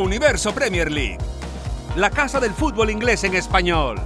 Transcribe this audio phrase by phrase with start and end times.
[0.00, 1.18] Universo Premier League,
[1.94, 4.00] la casa del fútbol inglés en español.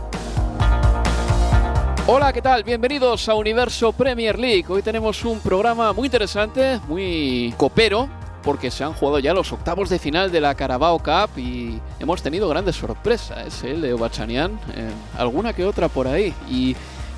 [2.09, 2.65] Hola, ¿qué tal?
[2.65, 4.65] Bienvenidos a Universo Premier League.
[4.69, 8.09] Hoy tenemos un programa muy interesante, muy copero,
[8.43, 12.21] porque se han jugado ya los octavos de final de la Carabao Cup y hemos
[12.23, 13.75] tenido grandes sorpresas, ¿eh?
[13.75, 16.35] Leo Bachanian, eh, alguna que otra por ahí.
[16.51, 16.75] Y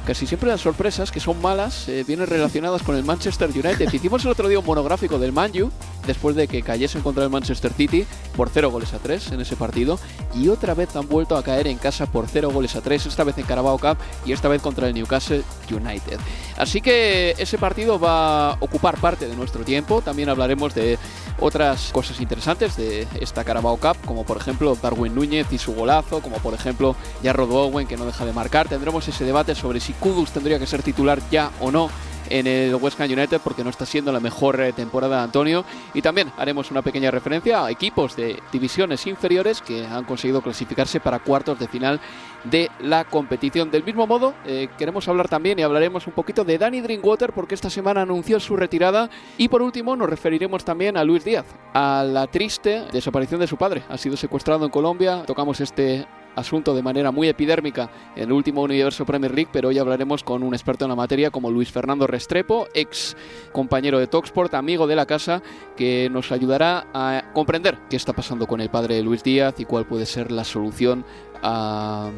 [0.07, 3.93] casi siempre las sorpresas que son malas eh, vienen relacionadas con el Manchester United.
[3.93, 5.71] Hicimos el otro día un monográfico del Manju
[6.07, 9.57] después de que cayesen contra el Manchester City por 0 goles a 3 en ese
[9.57, 9.99] partido
[10.35, 13.25] y otra vez han vuelto a caer en casa por 0 goles a 3, esta
[13.25, 16.19] vez en Carabao Cup y esta vez contra el Newcastle United.
[16.57, 20.01] Así que ese partido va a ocupar parte de nuestro tiempo.
[20.03, 20.99] También hablaremos de
[21.41, 26.21] otras cosas interesantes de esta Carabao Cup, como por ejemplo Darwin Núñez y su golazo,
[26.21, 28.69] como por ejemplo Jarrod Owen que no deja de marcar.
[28.69, 31.91] Tendremos ese debate sobre si Kudus tendría que ser titular ya o no
[32.31, 35.65] en el West Ham United porque no está siendo la mejor eh, temporada de Antonio
[35.95, 41.01] y también haremos una pequeña referencia a equipos de divisiones inferiores que han conseguido clasificarse
[41.01, 42.01] para cuartos de final
[42.45, 43.71] de la competición.
[43.71, 47.55] Del mismo modo, eh, queremos hablar también y hablaremos un poquito de Danny Drinkwater porque
[47.55, 52.05] esta semana anunció su retirada y por último nos referiremos también a Luis Díaz, a
[52.05, 53.85] la triste desaparición de su padre.
[53.89, 56.07] Ha sido secuestrado en Colombia, tocamos este
[56.37, 60.43] asunto de manera muy epidérmica en el último Universo Premier League, pero hoy hablaremos con
[60.43, 63.17] un experto en la materia como Luis Fernando Restrepo, ex
[63.53, 65.43] compañero de Talksport, amigo de la casa,
[65.77, 69.65] que nos ayudará a comprender qué está pasando con el padre de Luis Díaz y
[69.65, 71.05] cuál puede ser la solución
[71.43, 72.11] a,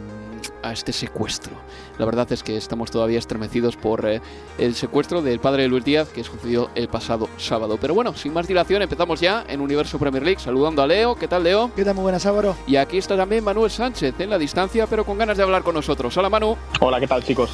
[0.62, 1.52] a, este secuestro.
[1.98, 4.20] La verdad es que estamos todavía estremecidos por eh,
[4.56, 7.76] el secuestro del padre de Luis Díaz que sucedió el pasado sábado.
[7.80, 11.16] Pero bueno, sin más dilación, empezamos ya en Universo Premier League saludando a Leo.
[11.16, 11.72] ¿Qué tal, Leo?
[11.74, 11.96] ¿Qué tal?
[11.96, 12.56] Muy buenas, Álvaro.
[12.68, 15.74] Y aquí está también Manuel Sánchez en la distancia, pero con ganas de hablar con
[15.74, 16.16] nosotros.
[16.16, 16.56] Hola, Manu.
[16.80, 17.50] Hola, ¿qué tal, chicos?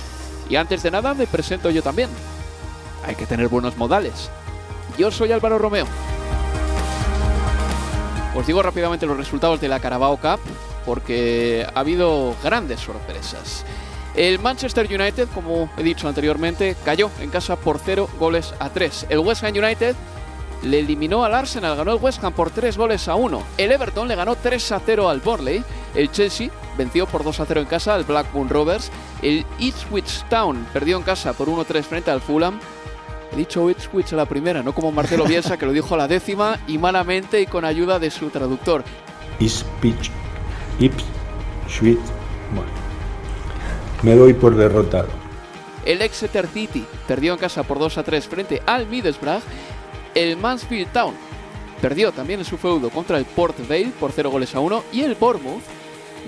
[0.50, 2.10] Y antes de nada, me presento yo también.
[3.06, 4.30] Hay que tener buenos modales.
[4.98, 5.86] Yo soy Álvaro Romeo.
[8.36, 10.40] Os digo rápidamente los resultados de la Carabao Cup
[10.84, 13.64] porque ha habido grandes sorpresas.
[14.14, 19.06] El Manchester United, como he dicho anteriormente, cayó en casa por 0 goles a 3.
[19.08, 19.96] El West Ham United
[20.62, 23.42] le eliminó al Arsenal, ganó el West Ham por 3 goles a 1.
[23.58, 25.64] El Everton le ganó 3 a 0 al Burnley.
[25.94, 28.90] El Chelsea venció por 2 a 0 en casa al Blackburn Rovers.
[29.20, 32.60] El Ipswich Town perdió en casa por 1-3 frente al Fulham.
[33.32, 36.08] He dicho Ipswich a la primera, no como Marcelo Bielsa que lo dijo a la
[36.08, 38.84] décima y malamente y con ayuda de su traductor.
[39.40, 40.10] Ipswich
[40.78, 41.98] Ipswich.
[42.54, 42.83] Bueno,
[44.04, 45.08] me doy por derrotado.
[45.84, 49.42] El Exeter City perdió en casa por 2 a 3 frente al Middlesbrough.
[50.14, 51.14] El Mansfield Town
[51.80, 54.84] perdió también en su feudo contra el Port Vale por 0 goles a 1.
[54.92, 55.62] Y el Bournemouth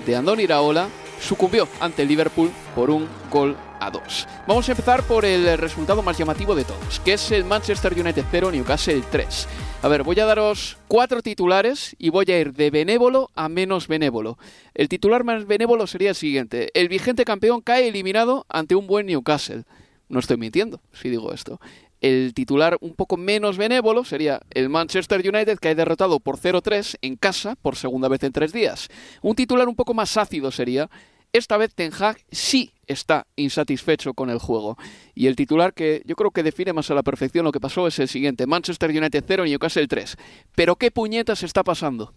[0.05, 0.87] de Andoni Iraola
[1.21, 4.27] sucumbió ante el Liverpool por un gol a 2.
[4.47, 8.25] Vamos a empezar por el resultado más llamativo de todos, que es el Manchester United
[8.29, 9.47] 0, Newcastle 3.
[9.83, 13.87] A ver, voy a daros cuatro titulares y voy a ir de benévolo a menos
[13.87, 14.39] benévolo.
[14.73, 16.71] El titular más benévolo sería el siguiente.
[16.73, 19.65] El vigente campeón cae eliminado ante un buen Newcastle.
[20.09, 21.61] No estoy mintiendo si digo esto.
[22.01, 26.97] El titular un poco menos benévolo sería el Manchester United que ha derrotado por 0-3
[27.01, 28.89] en casa por segunda vez en tres días.
[29.21, 30.89] Un titular un poco más ácido sería
[31.37, 34.77] esta vez Ten Hag sí está insatisfecho con el juego.
[35.13, 37.85] Y el titular que yo creo que define más a la perfección lo que pasó
[37.87, 38.47] es el siguiente.
[38.47, 40.17] Manchester United 0, Newcastle 3.
[40.55, 42.13] Pero ¿qué puñetas está pasando?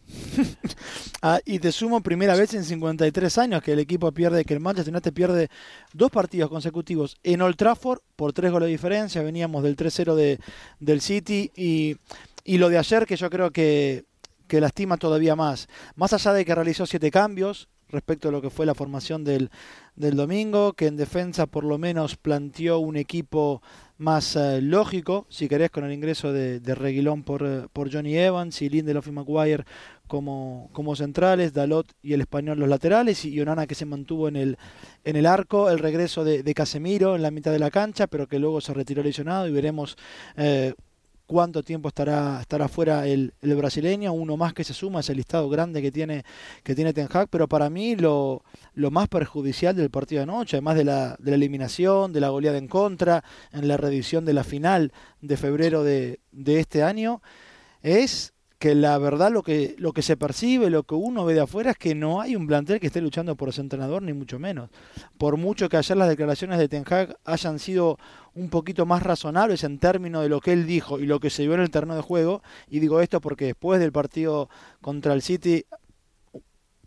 [1.22, 4.60] ah, y te sumo primera vez en 53 años que el equipo pierde, que el
[4.60, 5.48] Manchester United pierde
[5.92, 9.22] dos partidos consecutivos en Old Trafford por tres goles de diferencia.
[9.22, 10.38] Veníamos del 3-0 de,
[10.78, 11.96] del City y,
[12.44, 14.04] y lo de ayer que yo creo que,
[14.46, 15.68] que lastima todavía más.
[15.96, 19.50] Más allá de que realizó siete cambios, respecto a lo que fue la formación del,
[19.96, 23.62] del domingo, que en defensa por lo menos planteó un equipo
[23.98, 28.16] más eh, lógico, si querés, con el ingreso de, de Reguilón por, eh, por Johnny
[28.16, 29.64] Evans y Lindelof y Maguire
[30.06, 34.36] como, como centrales, Dalot y el español los laterales, y Onana que se mantuvo en
[34.36, 34.58] el,
[35.04, 38.26] en el arco, el regreso de, de Casemiro en la mitad de la cancha, pero
[38.26, 39.96] que luego se retiró lesionado y veremos
[40.36, 40.74] eh,
[41.30, 45.14] cuánto tiempo estará, estará fuera el, el, brasileño, uno más que se suma a ese
[45.14, 46.24] listado grande que tiene,
[46.64, 48.42] que tiene Ten Hag, pero para mí lo,
[48.74, 52.30] lo más perjudicial del partido de anoche, además de la, de la eliminación, de la
[52.30, 53.22] goleada en contra,
[53.52, 57.22] en la reedición de la final de febrero de, de este año,
[57.80, 61.40] es que la verdad lo que, lo que se percibe, lo que uno ve de
[61.40, 64.38] afuera es que no hay un plantel que esté luchando por ese entrenador, ni mucho
[64.38, 64.68] menos.
[65.16, 67.96] Por mucho que ayer las declaraciones de Ten Hag hayan sido
[68.34, 71.44] un poquito más razonables en términos de lo que él dijo y lo que se
[71.44, 74.50] vio en el terreno de juego, y digo esto porque después del partido
[74.82, 75.64] contra el City,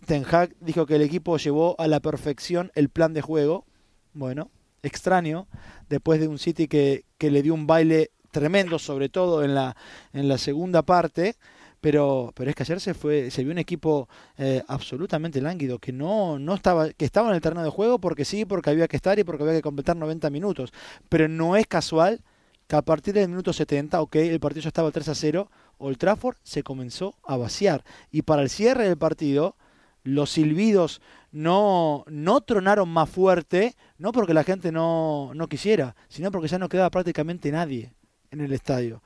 [0.05, 3.65] Ten Hag dijo que el equipo llevó a la perfección el plan de juego.
[4.13, 4.51] Bueno,
[4.83, 5.47] extraño,
[5.89, 9.75] después de un City que, que le dio un baile tremendo, sobre todo en la,
[10.11, 11.35] en la segunda parte,
[11.83, 14.07] pero, pero es que ayer se fue, se vio un equipo
[14.38, 18.24] eh, absolutamente lánguido, que no, no estaba, que estaba en el terreno de juego porque
[18.24, 20.71] sí, porque había que estar y porque había que completar 90 minutos.
[21.09, 22.21] Pero no es casual
[22.68, 25.97] que a partir del minuto 70, ok, el partido ya estaba 3 a 0, Old
[25.97, 27.83] Trafford se comenzó a vaciar.
[28.12, 29.57] Y para el cierre del partido,
[30.03, 31.01] los silbidos
[31.33, 36.59] no, no tronaron más fuerte, no porque la gente no, no quisiera, sino porque ya
[36.59, 37.91] no quedaba prácticamente nadie
[38.31, 39.01] en el estadio.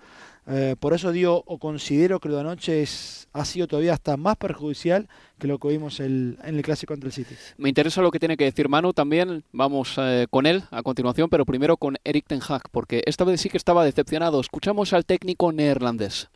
[0.49, 4.15] Eh, por eso digo, o considero que lo de anoche es, ha sido todavía hasta
[4.15, 7.35] más perjudicial que lo que vimos el, en el clásico contra el City.
[7.57, 9.44] Me interesa lo que tiene que decir Manu también.
[9.51, 13.41] Vamos eh, con él a continuación, pero primero con Eric Ten Hag, porque esta vez
[13.41, 14.39] sí que estaba decepcionado.
[14.39, 16.29] Escuchamos al técnico neerlandés.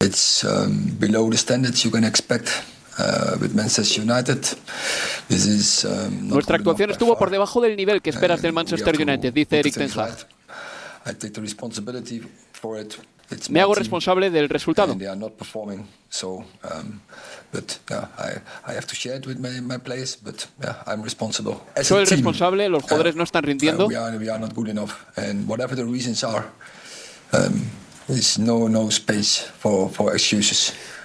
[0.00, 2.48] It's um, below the standards you can expect.
[2.98, 4.42] Uh, with Manchester United.
[5.28, 9.34] This is, um, Nuestra actuación estuvo por debajo del nivel que esperas del Manchester United,
[9.34, 10.16] dice Eric Ten Hag.
[11.04, 12.22] I take the responsibility
[12.52, 12.96] for it.
[13.50, 14.96] Me hago responsable del resultado.
[21.82, 23.88] Soy el responsable, los jugadores no están uh, rindiendo.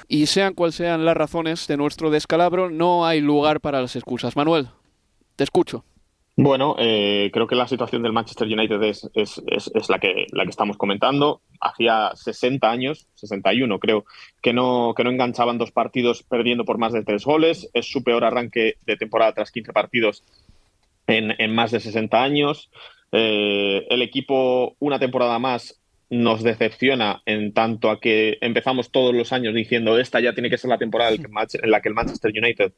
[0.07, 4.35] Y sean cuales sean las razones de nuestro descalabro, no hay lugar para las excusas.
[4.35, 4.69] Manuel,
[5.35, 5.85] te escucho.
[6.37, 10.49] Bueno, eh, creo que la situación del Manchester United es, es, la, que, la que
[10.49, 11.41] estamos comentando.
[11.59, 14.05] Hacía 60 años, 61 creo,
[14.41, 17.69] que no, que no enganchaban dos partidos perdiendo por más de tres goles.
[17.73, 20.23] Es su peor arranque de temporada tras 15 partidos
[21.05, 22.71] en, en más de 60 años.
[23.11, 29.31] Eh, el equipo, una temporada más, nos decepciona en tanto a que empezamos todos los
[29.31, 32.73] años diciendo esta ya tiene que ser la temporada en la que el Manchester United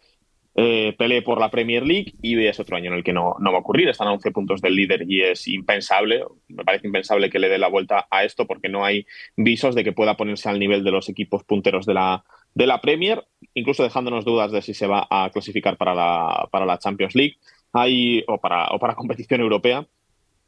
[0.55, 3.51] eh, pelee por la Premier League y es otro año en el que no, no
[3.51, 3.89] va a ocurrir.
[3.89, 7.57] Están a 11 puntos del líder y es impensable, me parece impensable que le dé
[7.57, 9.05] la vuelta a esto porque no hay
[9.35, 12.23] visos de que pueda ponerse al nivel de los equipos punteros de la,
[12.53, 16.65] de la Premier, incluso dejándonos dudas de si se va a clasificar para la, para
[16.65, 17.37] la Champions League
[17.73, 19.85] hay, o, para, o para competición europea.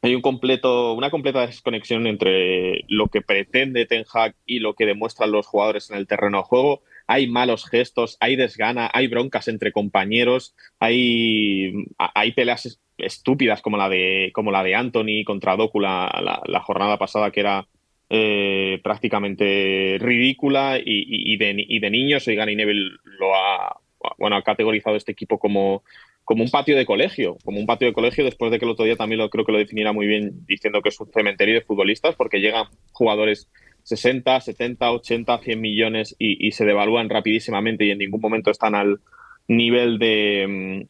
[0.02, 4.86] Hay un completo, una completa desconexión entre lo que pretende Ten Hag y lo que
[4.86, 9.48] demuestran los jugadores en el terreno de juego hay malos gestos, hay desgana, hay broncas
[9.48, 15.80] entre compañeros, hay, hay peleas estúpidas como la de, como la de Anthony contra Doku
[15.80, 17.66] la, la, la jornada pasada que era
[18.08, 22.28] eh, prácticamente ridícula y, y, y, de, y niños.
[22.28, 23.80] Y Gary Neville lo ha,
[24.18, 25.82] bueno, ha categorizado este equipo como,
[26.24, 28.84] como un patio de colegio, como un patio de colegio después de que el otro
[28.84, 31.62] día también lo creo que lo definiera muy bien diciendo que es un cementerio de
[31.62, 33.50] futbolistas porque llegan jugadores
[33.86, 38.98] 60, 70, 80, 100 millones y, se devalúan rapidísimamente y en ningún momento están al
[39.46, 40.88] nivel de,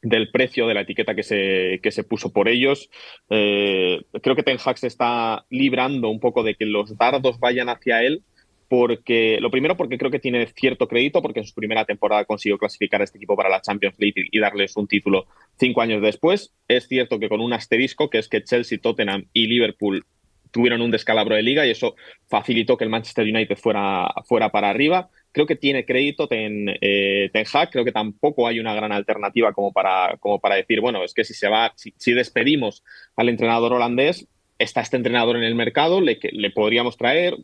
[0.00, 2.88] del precio de la etiqueta que se, que se puso por ellos.
[3.28, 7.68] Eh, creo que Ten Hag se está librando un poco de que los dardos vayan
[7.68, 8.22] hacia él.
[8.70, 12.58] Porque, lo primero, porque creo que tiene cierto crédito, porque en su primera temporada consiguió
[12.58, 15.26] clasificar a este equipo para la Champions League y darles un título
[15.58, 16.54] cinco años después.
[16.66, 20.04] Es cierto que con un asterisco, que es que Chelsea, Tottenham y Liverpool
[20.50, 21.96] tuvieron un descalabro de liga y eso
[22.28, 25.08] facilitó que el Manchester United fuera, fuera para arriba.
[25.32, 29.52] Creo que tiene crédito Ten, eh, Ten Hag, creo que tampoco hay una gran alternativa
[29.52, 32.82] como para, como para decir, bueno, es que si se va, si, despedimos
[33.16, 34.26] al entrenador holandés,
[34.58, 37.36] está este entrenador en el mercado, le, le podríamos traer,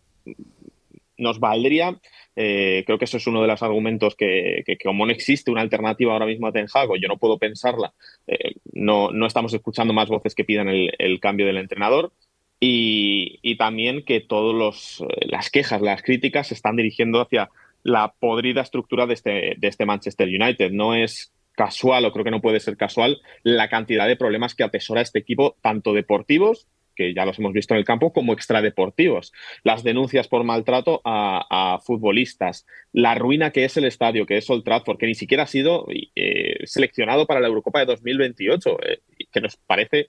[1.16, 1.98] nos valdría.
[2.36, 5.60] Eh, creo que eso es uno de los argumentos que, que, como no existe una
[5.60, 7.94] alternativa ahora mismo a Ten Hag, o yo no puedo pensarla,
[8.26, 12.12] eh, no, no estamos escuchando más voces que pidan el cambio del entrenador.
[12.60, 17.50] Y, también que todas las quejas, las críticas se están dirigiendo hacia
[17.82, 20.70] la podrida estructura de este, de este Manchester United.
[20.72, 24.64] No es casual o creo que no puede ser casual la cantidad de problemas que
[24.64, 29.32] atesora este equipo, tanto deportivos que ya los hemos visto en el campo, como extradeportivos.
[29.62, 34.64] Las denuncias por maltrato a, futbolistas, la ruina que es el estadio, que es Old
[34.64, 39.40] Trafford, que ni siquiera ha sido eh, seleccionado para la Eurocopa de 2028, eh, que
[39.40, 40.08] nos parece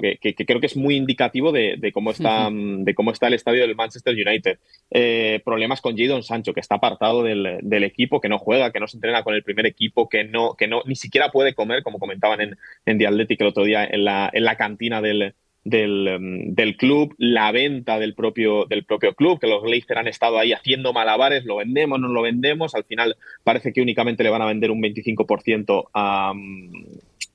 [0.00, 3.76] que, creo que es muy indicativo de, cómo, está, de cómo está el estadio del
[3.76, 4.58] Manchester United.
[4.90, 8.88] Eh, problemas con Jadon Sancho, que está apartado del, equipo, que no juega, que no
[8.88, 11.98] se entrena con el primer equipo, que no, que no ni siquiera puede comer, como
[11.98, 12.56] comentaban en,
[12.86, 15.34] en The Athletic el otro día, en la, en la cantina del,
[15.64, 16.18] del,
[16.54, 20.52] del, club, la venta del propio, del propio club, que los Leicester han estado ahí
[20.52, 24.46] haciendo malabares, lo vendemos, no lo vendemos, al final parece que únicamente le van a
[24.46, 26.32] vender un 25% a,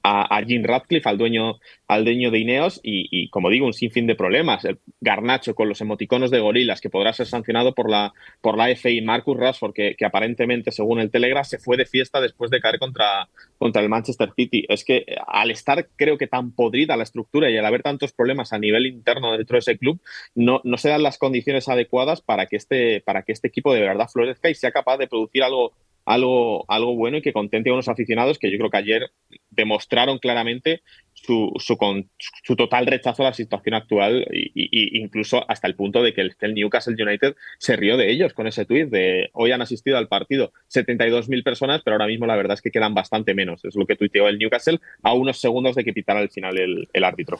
[0.05, 4.15] a, Jim Radcliffe, al dueño, al dueño de Ineos, y, como digo, un sinfín de
[4.15, 4.63] problemas.
[4.65, 8.73] El Garnacho con los emoticonos de gorilas, que podrá ser sancionado por la, por la
[8.75, 9.01] FI.
[9.01, 12.77] Marcus Rashford, que, que aparentemente, según el Telegraph, se fue de fiesta después de caer
[12.77, 14.65] contra, contra el Manchester City.
[14.69, 18.53] Es que al estar, creo que tan podrida la estructura y al haber tantos problemas
[18.53, 19.99] a nivel interno dentro de ese club,
[20.35, 23.81] no, no se dan las condiciones adecuadas para que este, para que este equipo de
[23.81, 25.73] verdad florezca y sea capaz de producir algo
[26.05, 29.11] algo, algo bueno y que contente a unos aficionados que yo creo que ayer
[29.49, 30.81] demostraron claramente
[31.13, 36.21] su, su, total rechazo a la situación actual y, incluso hasta el punto de que
[36.21, 40.07] el, Newcastle United se rió de ellos con ese tuit de hoy han asistido al
[40.07, 43.65] partido 72.000 personas, pero ahora mismo la verdad es que quedan bastante menos.
[43.65, 47.03] Es lo que tuiteó el Newcastle a unos segundos de que pitara al final el
[47.03, 47.39] árbitro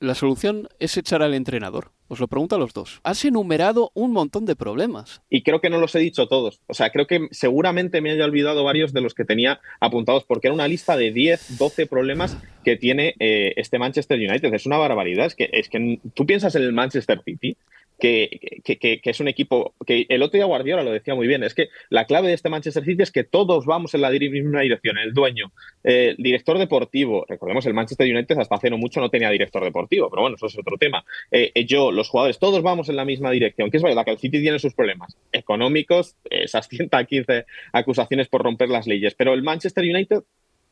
[0.00, 1.92] la solución es echar al entrenador.
[2.08, 3.00] Os lo pregunto a los dos.
[3.02, 5.22] Has enumerado un montón de problemas.
[5.28, 6.60] Y creo que no los he dicho todos.
[6.66, 10.46] O sea, creo que seguramente me haya olvidado varios de los que tenía apuntados, porque
[10.46, 14.54] era una lista de 10, 12 problemas que tiene eh, este Manchester United.
[14.54, 15.26] Es una barbaridad.
[15.26, 17.56] Es que, es que tú piensas en el Manchester City
[17.98, 21.68] que, es un equipo que el otro día Guardiola lo decía muy bien, es que
[21.90, 25.12] la clave de este Manchester City es que todos vamos en la misma dirección, el
[25.12, 25.52] dueño,
[25.82, 30.08] el director deportivo, recordemos el Manchester United hasta hace no mucho no tenía director deportivo,
[30.10, 31.04] pero bueno, eso es otro tema.
[31.30, 34.12] Eh, eh, yo, los jugadores, todos vamos en la misma dirección, que es verdad que
[34.12, 39.42] el City tiene sus problemas económicos, esas 115 acusaciones por romper las leyes, pero el
[39.42, 40.22] Manchester United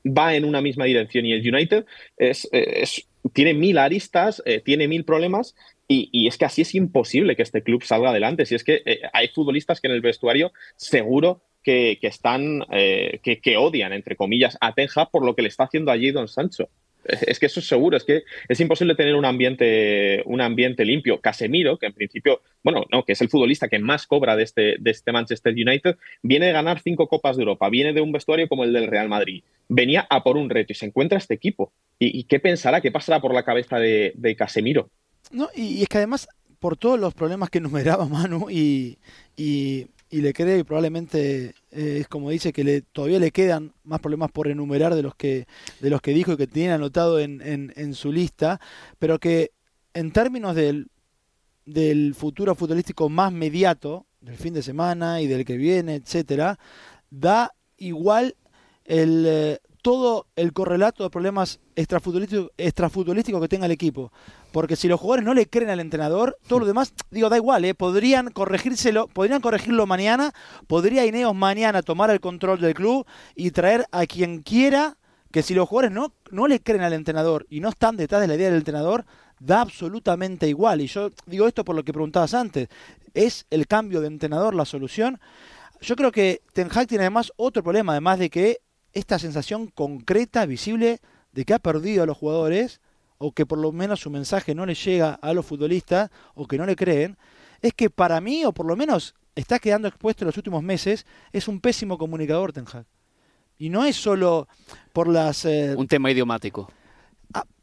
[0.06, 1.84] va en una misma dirección y el United
[2.16, 2.48] es,
[3.32, 5.54] tiene mil aristas, eh, tiene mil problemas
[5.88, 8.46] y, es que así es imposible que este club salga adelante.
[8.46, 13.56] Si es que eh, hay futbolistas que en el vestuario seguro que, están, eh, que,
[13.56, 16.68] odian, entre comillas, a Tenja por lo que le está haciendo allí Don Sancho.
[17.04, 21.20] Es que eso es seguro, es que es imposible tener un ambiente, un ambiente limpio.
[21.20, 24.74] Casemiro, que en principio, bueno, no, que es el futbolista que más cobra de este,
[24.80, 28.48] de este Manchester United, viene de ganar cinco Copas de Europa, viene de un vestuario
[28.48, 31.72] como el del Real Madrid, venía a por un reto y se encuentra este equipo.
[32.00, 32.80] ¿Y, qué pensará?
[32.80, 34.90] ¿Qué pasará por la cabeza de Casemiro?
[35.30, 36.28] No, y, es que además,
[36.58, 38.98] por todos los problemas que enumeraba Manu, y,
[39.36, 44.30] y, le cree probablemente eh, es como dice que le, todavía le quedan más problemas
[44.30, 45.46] por enumerar de los que,
[45.80, 48.60] de los que dijo y que tiene anotado en, en, su lista,
[48.98, 49.50] pero que
[49.92, 50.88] en términos del,
[51.66, 56.58] del futuro futbolístico más mediato, del fin de semana y del que viene, etcétera,
[57.10, 58.36] da igual
[58.84, 64.10] el, eh, todo el correlato de problemas extrafutbolísticos que tenga el equipo.
[64.50, 67.64] Porque si los jugadores no le creen al entrenador, todo lo demás, digo, da igual,
[67.64, 67.72] ¿eh?
[67.72, 70.32] podrían corregírselo, podrían corregirlo mañana,
[70.66, 74.96] podría Ineos mañana tomar el control del club y traer a quien quiera,
[75.30, 78.26] que si los jugadores no, no le creen al entrenador y no están detrás de
[78.26, 79.06] la idea del entrenador,
[79.38, 80.80] da absolutamente igual.
[80.80, 82.66] Y yo digo esto por lo que preguntabas antes,
[83.14, 85.20] ¿es el cambio de entrenador la solución?
[85.80, 88.65] Yo creo que Ten Hag tiene además otro problema, además de que
[88.96, 91.00] esta sensación concreta, visible,
[91.32, 92.80] de que ha perdido a los jugadores,
[93.18, 96.56] o que por lo menos su mensaje no le llega a los futbolistas, o que
[96.56, 97.18] no le creen,
[97.60, 101.04] es que para mí, o por lo menos está quedando expuesto en los últimos meses,
[101.30, 102.86] es un pésimo comunicador Ten Hag.
[103.58, 104.48] Y no es solo
[104.94, 105.44] por las...
[105.44, 106.70] Eh, un tema idiomático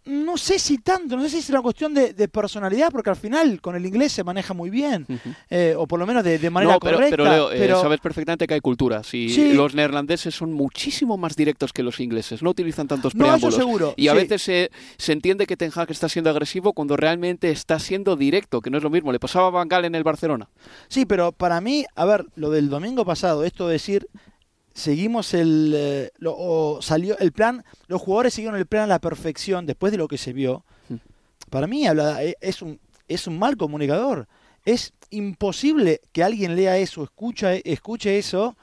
[0.06, 3.62] no sé si tanto, no sé si es una cuestión de, personalidad, porque al final
[3.62, 5.06] con el inglés se maneja muy bien,
[5.50, 7.16] eh, o por lo menos de, manera pero, correcta.
[7.18, 11.84] Pero, eh, sabes perfectamente que hay culturas y los neerlandeses son muchísimo más directos que
[11.84, 13.56] los ingleses, no utilizan tantos preámbulos.
[13.56, 17.52] seguro, y a veces se, se, entiende que Ten Hag está siendo agresivo cuando realmente
[17.52, 19.12] está siendo directo, que no es lo mismo.
[19.12, 20.50] Le pasaba a Van Gaal en el Barcelona.
[20.88, 24.08] Sí, pero para mí, a ver, lo del domingo pasado, esto de decir
[24.74, 29.66] seguimos el eh, o salió el plan los jugadores siguieron el plan a la perfección
[29.66, 30.66] después de lo que se vio.
[31.50, 34.28] Para mí habla, eh, es un es un mal comunicador.
[34.66, 38.58] Es imposible que alguien lea eso escucha escuche eso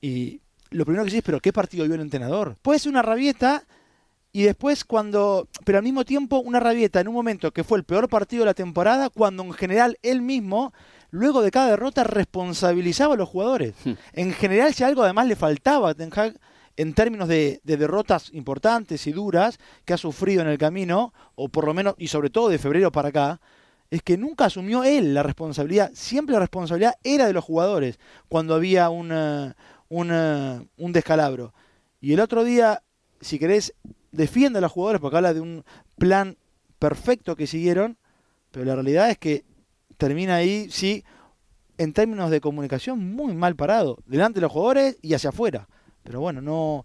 [0.00, 3.02] y lo primero que sí es pero qué partido vio el entrenador puede ser una
[3.02, 3.64] rabieta
[4.32, 7.84] y después cuando pero al mismo tiempo una rabieta en un momento que fue el
[7.84, 10.72] peor partido de la temporada cuando en general él mismo
[11.14, 13.74] luego de cada derrota responsabilizaba a los jugadores.
[13.84, 13.92] Hmm.
[14.14, 16.38] En general, si algo además le faltaba a Ten Hag,
[16.76, 21.48] en términos de, de, derrotas importantes y duras que ha sufrido en el camino, o
[21.48, 23.40] por lo menos, y sobre todo de febrero para acá,
[23.90, 25.92] es que nunca asumió él la responsabilidad.
[25.94, 29.54] Siempre la responsabilidad era de los jugadores cuando había una,
[29.88, 31.54] una, un descalabro.
[32.00, 32.82] Y el otro día,
[33.20, 33.72] si querés,
[34.10, 35.64] defiende a los jugadores porque habla de un
[35.96, 36.36] plan
[36.80, 37.98] perfecto que siguieron,
[38.50, 39.44] pero la realidad es que
[39.96, 41.04] termina ahí, sí,
[41.78, 45.68] en términos de comunicación, muy mal parado, delante de los jugadores y hacia afuera.
[46.04, 46.84] Pero bueno, no,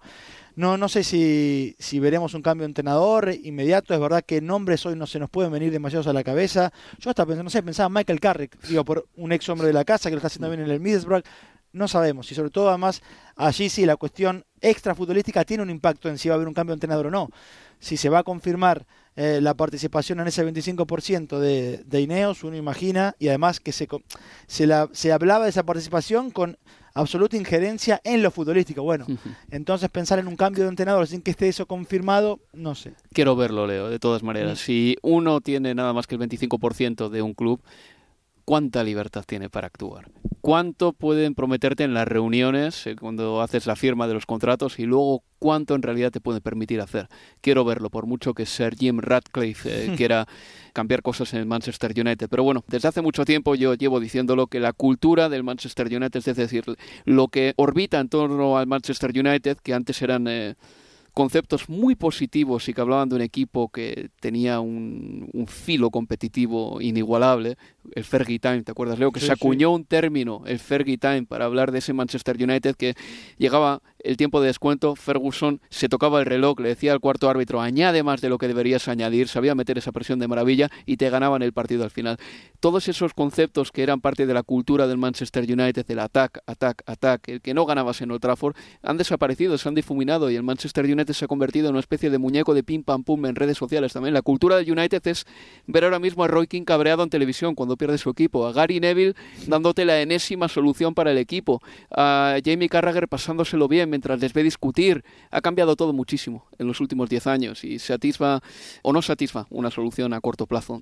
[0.56, 3.94] no, no sé si, si veremos un cambio de entrenador inmediato.
[3.94, 6.72] Es verdad que nombres hoy no se nos pueden venir demasiados a la cabeza.
[7.00, 9.84] Yo hasta pensando, no sé, pensaba Michael Carrick, digo, por un ex hombre de la
[9.84, 11.24] casa que lo está haciendo bien en el Middlesbrough.
[11.72, 12.32] No sabemos.
[12.32, 13.02] Y sobre todo, además,
[13.36, 16.54] allí sí la cuestión extra futbolística tiene un impacto en si va a haber un
[16.54, 17.30] cambio de entrenador o no.
[17.80, 22.56] Si se va a confirmar eh, la participación en ese 25% de, de Ineos, uno
[22.56, 23.88] imagina, y además que se,
[24.48, 26.58] se, la, se hablaba de esa participación con
[26.94, 28.84] absoluta injerencia en lo futbolístico.
[28.84, 29.06] Bueno,
[29.52, 32.94] entonces pensar en un cambio de entrenador sin que esté eso confirmado, no sé.
[33.14, 34.60] Quiero verlo, Leo, de todas maneras.
[34.60, 37.62] Si uno tiene nada más que el 25% de un club,
[38.50, 40.10] ¿cuánta libertad tiene para actuar?
[40.42, 44.88] ¿Cuánto pueden prometerte en las reuniones eh, cuando haces la firma de los contratos y
[44.88, 47.10] luego cuánto en realidad te puede permitir hacer?
[47.42, 50.28] Quiero verlo, por mucho que Sir Jim Radcliffe eh, quiera
[50.74, 52.28] cambiar cosas en el Manchester United.
[52.28, 56.28] Pero bueno, desde hace mucho tiempo yo llevo diciéndolo que la cultura del Manchester United,
[56.28, 56.64] es decir,
[57.06, 60.28] lo que orbita en torno al Manchester United, que antes eran...
[60.28, 60.56] Eh,
[61.20, 66.80] conceptos muy positivos y que hablaban de un equipo que tenía un, un filo competitivo
[66.80, 67.58] inigualable,
[67.96, 69.12] el Fergie Time, ¿te acuerdas, Leo?
[69.12, 69.40] Que Sí, se sí.
[69.40, 72.96] acuñó un término, el Fergie Time, para hablar de ese Manchester United que
[73.38, 77.60] llegaba el tiempo de descuento, Ferguson se tocaba el reloj, le decía al cuarto árbitro,
[77.62, 81.10] añade más de lo que deberías añadir, sabía meter esa presión de maravilla y te
[81.10, 82.18] ganaban el partido al final.
[82.62, 86.84] Todos esos conceptos que eran parte de la cultura del Manchester United, el attack, attack,
[86.86, 90.44] attack, el que no ganabas en Old Trafford, han desaparecido, se han difuminado y el
[90.44, 93.36] Manchester United se ha convertido en una especie de muñeco de pim pam pum en
[93.36, 94.14] redes sociales también.
[94.14, 95.26] La cultura del United es
[95.68, 98.80] ver ahora mismo a Roy King cabreado en televisión cuando pierde su equipo, a Gary
[98.80, 99.16] Neville
[99.48, 104.44] dándote la enésima solución para el equipo, a Jamie Carragher pasándoselo bien mientras les ve
[104.44, 105.04] discutir.
[105.32, 108.42] Ha cambiado todo muchísimo en los últimos 10 años y satisfa
[108.84, 110.82] o no satisfa una solución a corto plazo.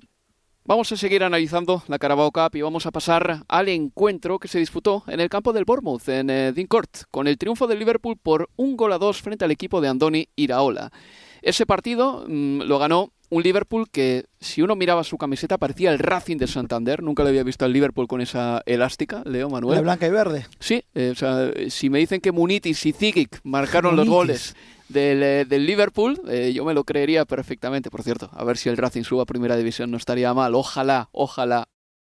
[0.64, 4.58] Vamos a seguir analizando la Carabao Cup y vamos a pasar al encuentro que se
[4.58, 8.18] disputó en el campo del Bournemouth, en eh, Dean Court, con el triunfo del Liverpool
[8.22, 10.92] por un gol a dos frente al equipo de Andoni Iraola.
[11.40, 15.98] Ese partido mm, lo ganó un Liverpool que, si uno miraba su camiseta, parecía el
[15.98, 17.02] Racing de Santander.
[17.02, 19.76] Nunca le había visto al Liverpool con esa elástica, Leo Manuel.
[19.76, 20.46] La blanca y verde.
[20.60, 24.56] Sí, eh, o sea, si me dicen que Munitis y Zigic marcaron los goles
[24.88, 27.90] del, eh, del Liverpool, eh, yo me lo creería perfectamente.
[27.90, 30.54] Por cierto, a ver si el Racing suba a primera división no estaría mal.
[30.54, 31.68] Ojalá, ojalá.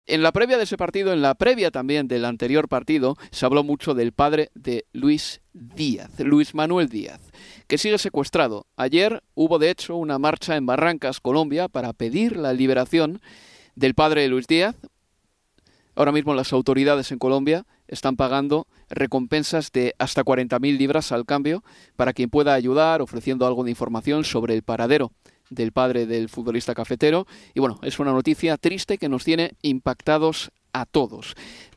[0.07, 3.65] En la previa de ese partido, en la previa también del anterior partido, se habló
[3.65, 7.21] mucho del padre de Luis Díaz, Luis Manuel Díaz,
[7.67, 8.67] que sigue secuestrado.
[8.77, 13.21] Ayer hubo de hecho una marcha en Barrancas, Colombia, para pedir la liberación
[13.75, 14.77] del padre Luis Díaz.
[15.97, 21.63] Ahora mismo las autoridades en Colombia están pagando recompensas de hasta 40.000 libras al cambio
[21.97, 25.13] para quien pueda ayudar ofreciendo algo de información sobre el paradero
[25.51, 27.27] del padre del futbolista cafetero.
[27.55, 31.35] Y bueno, es una noticia triste que nos tiene impactados a todos.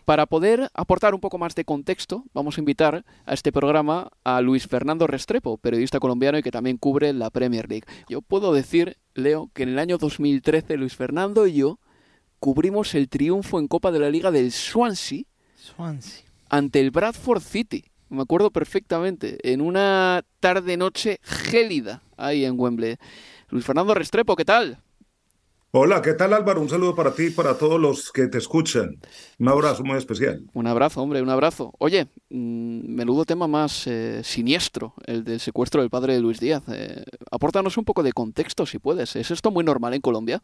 [0.07, 4.39] Para poder aportar un poco más de contexto, vamos a invitar a este programa a
[4.39, 7.83] Luis Fernando Restrepo, periodista colombiano y que también cubre la Premier League.
[8.07, 11.79] Yo puedo decir, Leo, que en el año 2013 Luis Fernando y yo
[12.39, 15.23] cubrimos el triunfo en Copa de la Liga del Swansea
[15.57, 16.23] Swansea.
[16.47, 17.83] ante el Bradford City.
[18.07, 22.95] Me acuerdo perfectamente, en una tarde-noche gélida ahí en Wembley.
[23.49, 24.81] Luis Fernando Restrepo, ¿qué tal?
[25.71, 26.61] Hola, ¿qué tal Álvaro?
[26.61, 28.99] Un saludo para ti y para todos los que te escuchan.
[29.37, 30.45] Un abrazo muy especial.
[30.53, 31.73] Un abrazo, hombre, un abrazo.
[31.77, 36.63] Oye, mmm, menudo tema más eh, siniestro, el del secuestro del padre de Luis Díaz.
[36.69, 39.17] Eh, apórtanos un poco de contexto, si puedes.
[39.17, 40.41] ¿Es esto muy normal en Colombia?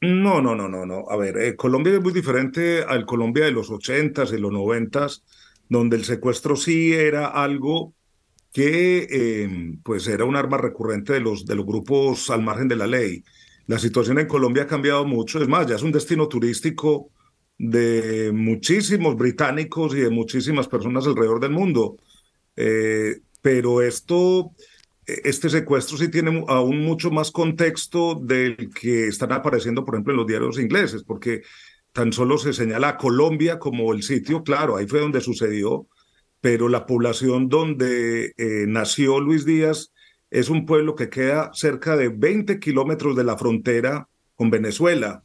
[0.00, 1.06] No, no, no, no, no.
[1.10, 5.24] A ver, eh, Colombia es muy diferente al Colombia de los ochentas y los noventas,
[5.68, 7.94] donde el secuestro sí era algo
[8.52, 12.76] que eh, pues era un arma recurrente de los, de los grupos al margen de
[12.76, 13.24] la ley.
[13.72, 17.08] La situación en Colombia ha cambiado mucho, es más, ya es un destino turístico
[17.56, 21.96] de muchísimos británicos y de muchísimas personas alrededor del mundo.
[22.54, 24.52] Eh, pero esto,
[25.06, 30.18] este secuestro sí tiene aún mucho más contexto del que están apareciendo, por ejemplo, en
[30.18, 31.40] los diarios ingleses, porque
[31.92, 35.86] tan solo se señala a Colombia como el sitio, claro, ahí fue donde sucedió,
[36.42, 39.92] pero la población donde eh, nació Luis Díaz
[40.32, 45.22] es un pueblo que queda cerca de 20 kilómetros de la frontera con Venezuela.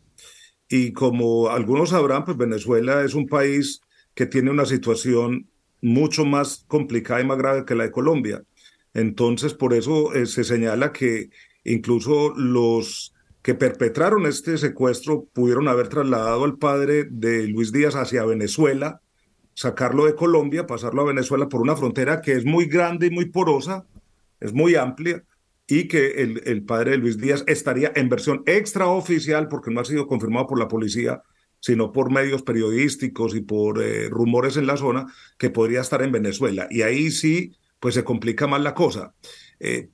[0.67, 3.79] Y como algunos sabrán, pues Venezuela es un país
[4.13, 5.47] que tiene una situación
[5.81, 8.43] mucho más complicada y más grave que la de Colombia.
[8.93, 11.29] Entonces, por eso eh, se señala que
[11.63, 18.25] incluso los que perpetraron este secuestro pudieron haber trasladado al padre de Luis Díaz hacia
[18.25, 18.99] Venezuela,
[19.53, 23.29] sacarlo de Colombia, pasarlo a Venezuela por una frontera que es muy grande y muy
[23.29, 23.85] porosa,
[24.39, 25.23] es muy amplia,
[25.67, 29.85] y que el, el padre de Luis Díaz estaría en versión extraoficial, porque no ha
[29.85, 31.21] sido confirmado por la policía,
[31.59, 36.11] sino por medios periodísticos y por eh, rumores en la zona, que podría estar en
[36.11, 36.67] Venezuela.
[36.69, 39.13] Y ahí sí, pues se complica más la cosa.
[39.59, 39.89] Eh,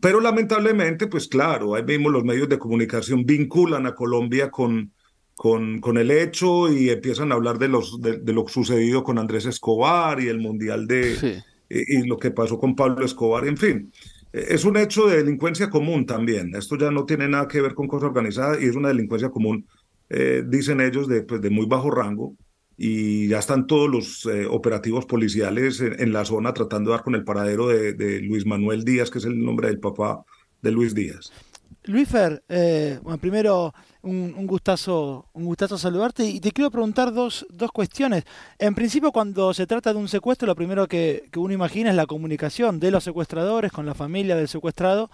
[0.00, 4.92] pero lamentablemente, pues claro, ahí mismo los medios de comunicación vinculan a Colombia con,
[5.34, 9.46] con, con el hecho y empiezan a hablar de, los, de, lo sucedido con Andrés
[9.46, 11.42] Escobar y el Mundial de...
[11.68, 13.92] Y, y, lo que pasó con Pablo Escobar, en fin.
[14.32, 16.54] Es un hecho de delincuencia común también.
[16.54, 19.66] Esto ya no tiene nada que ver con cosa organizada y es una delincuencia común
[20.08, 22.36] eh, dicen ellos, de, pues, de, muy bajo rango,
[22.76, 27.14] y ya están todos los eh, operativos policiales en, la zona tratando de dar con
[27.14, 30.22] el paradero de, Luis Manuel Díaz, que es el nombre del papá
[30.60, 31.32] de Luis Díaz.
[31.84, 33.72] Luis Fer, eh, bueno, primero
[34.06, 38.24] un, gustazo, un gustazo saludarte y te quiero preguntar dos, dos cuestiones.
[38.58, 42.06] En principio, cuando se trata de un secuestro, lo primero que, uno imagina es la
[42.06, 45.10] comunicación de los secuestradores con la familia del secuestrado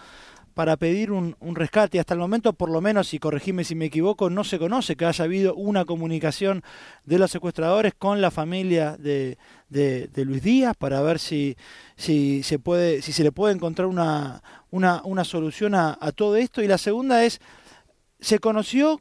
[0.55, 1.99] para pedir un, rescate.
[1.99, 5.07] Hasta el momento, por lo menos, y corregime si me equivoco, no se conoce que
[5.07, 6.63] haya habido una comunicación
[7.07, 9.39] de los secuestradores con la familia de,
[9.71, 11.57] de, Luis Díaz para ver si,
[11.97, 16.63] si, se puede, si se le puede encontrar una, una, una solución a, todo esto.
[16.63, 17.41] Y la segunda es,
[18.23, 18.99] ¿se conoció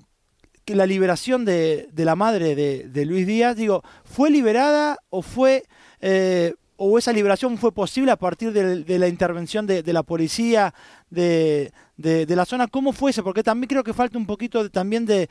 [0.65, 5.63] que la liberación de, de la madre de, Luis Díaz, digo, fue liberada o fue...
[6.01, 6.53] Eh,
[6.83, 10.73] o esa liberación fue posible a partir de, la intervención de, la policía
[11.11, 12.65] de, la zona.
[12.65, 13.23] ¿Cómo fue eso?
[13.23, 15.29] Porque también creo que falta un poquito también de,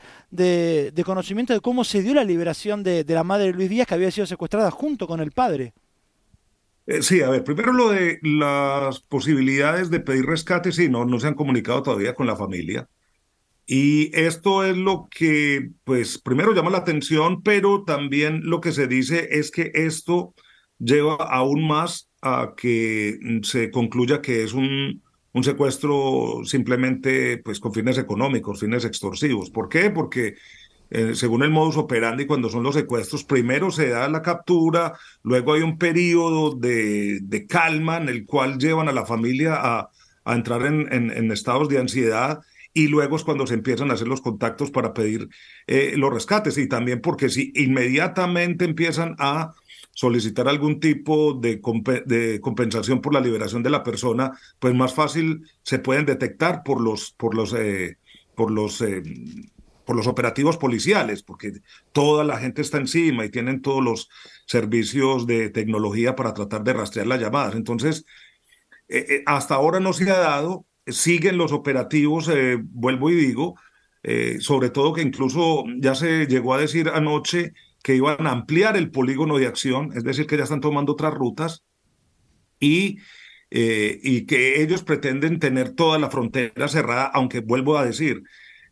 [1.03, 4.11] conocimiento de cómo se dio la liberación de, la madre de Luis Díaz, que había
[4.11, 5.73] sido secuestrada junto con el padre.
[6.87, 11.19] Eh, sí, a ver, primero lo de las posibilidades de pedir rescate, sí, no, no
[11.19, 12.87] se han comunicado todavía con la familia.
[13.65, 18.87] Y esto es lo que, pues, primero llama la atención, pero también lo que se
[18.87, 20.33] dice es que esto
[20.77, 25.01] lleva aún más a que se concluya que es un,
[25.33, 29.49] un secuestro simplemente pues, con fines económicos, fines extorsivos.
[29.49, 29.89] ¿Por qué?
[29.89, 30.35] Porque
[30.89, 34.93] eh, según el modus operandi, cuando son los secuestros, primero se da la captura,
[35.23, 39.89] luego hay un periodo de, de calma en el cual llevan a la familia a,
[40.25, 42.41] a entrar en, en, estados de ansiedad
[42.73, 45.29] y luego es cuando se empiezan a hacer los contactos para pedir
[45.67, 49.53] eh, los rescates y también porque si inmediatamente empiezan a
[49.93, 51.61] solicitar algún tipo de,
[52.05, 56.81] de, compensación por la liberación de la persona, pues más fácil se pueden detectar por
[56.81, 57.97] los, por los, eh,
[58.35, 59.03] por los, eh,
[59.85, 61.53] por los operativos policiales, porque
[61.91, 64.09] toda la gente está encima y tienen todos los
[64.45, 67.55] servicios de tecnología para tratar de rastrear las llamadas.
[67.55, 68.05] Entonces,
[68.87, 72.29] eh, hasta ahora no se ha dado, siguen los operativos,
[72.71, 73.55] vuelvo y digo,
[74.39, 78.91] sobre todo que incluso ya se llegó a decir anoche que iban a ampliar el
[78.91, 81.63] polígono de acción, es decir, que ya están tomando otras rutas
[82.59, 82.99] y,
[83.49, 88.23] eh, y que ellos pretenden tener toda la frontera cerrada, aunque vuelvo a decir,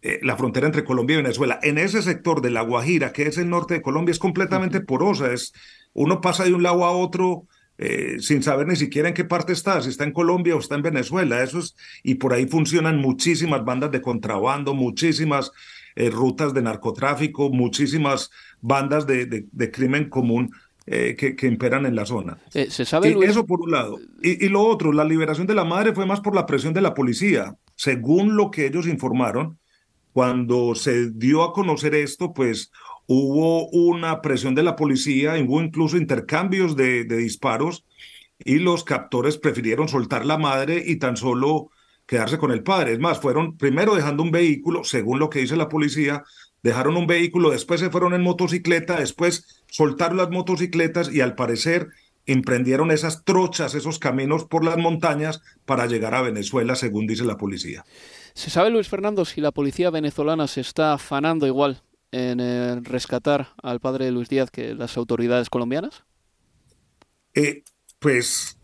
[0.02, 3.38] eh, la frontera entre Colombia y Venezuela, en ese sector de La Guajira, que es
[3.38, 5.54] el norte de Colombia, es completamente porosa, es,
[5.94, 7.48] uno pasa de un lado a otro.
[7.82, 10.76] Eh, sin saber ni siquiera en qué parte está, si está en Colombia o está
[10.76, 11.42] en Venezuela.
[11.42, 15.52] Eso es, y por ahí funcionan muchísimas bandas de contrabando, muchísimas
[16.12, 20.52] rutas de narcotráfico, muchísimas bandas de, de, crimen común
[20.86, 22.38] eh, que, que, imperan en la zona.
[22.54, 24.00] Eh, ¿Se sabe, Eso por un lado.
[24.22, 26.82] Y, y, lo otro, la liberación de la madre fue más por la presión de
[26.82, 27.56] la policía.
[27.76, 29.60] Según lo que ellos informaron,
[30.14, 32.72] cuando se dio a conocer esto, pues
[33.12, 37.84] hubo una presión de la policía, hubo incluso intercambios de, disparos
[38.38, 41.72] y los captores prefirieron soltar la madre y tan solo
[42.06, 42.94] quedarse con el padre.
[42.94, 46.24] Es más, fueron primero dejando un vehículo, según lo que dice la policía,
[46.62, 51.88] dejaron un vehículo, después se fueron en motocicleta, después soltaron las motocicletas y al parecer
[52.28, 57.38] emprendieron esas trochas, esos caminos por las montañas para llegar a Venezuela, según dice la
[57.38, 57.84] policía.
[58.36, 63.50] ¿Se sabe, Luis Fernando, si la policía venezolana se está afanando igual en eh, rescatar
[63.62, 66.04] al padre de Luis Díaz que las autoridades colombianas?
[67.34, 67.64] Eh,
[68.00, 68.60] pues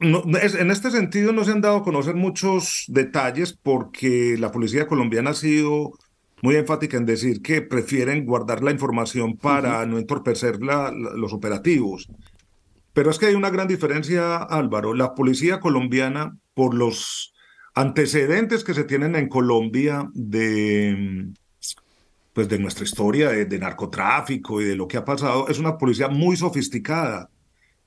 [0.00, 5.30] en este sentido no se han dado a conocer muchos detalles porque la policía colombiana
[5.30, 5.92] ha sido
[6.42, 12.08] muy enfática en decir que prefieren guardar la información para no entorpecer los operativos.
[12.94, 14.94] Pero es que hay una gran diferencia, Álvaro.
[14.94, 17.34] La policía colombiana, por los
[17.74, 21.30] antecedentes que se tienen en Colombia de,
[22.32, 26.08] pues de nuestra historia de, narcotráfico y de lo que ha pasado, es una policía
[26.08, 27.30] muy sofisticada.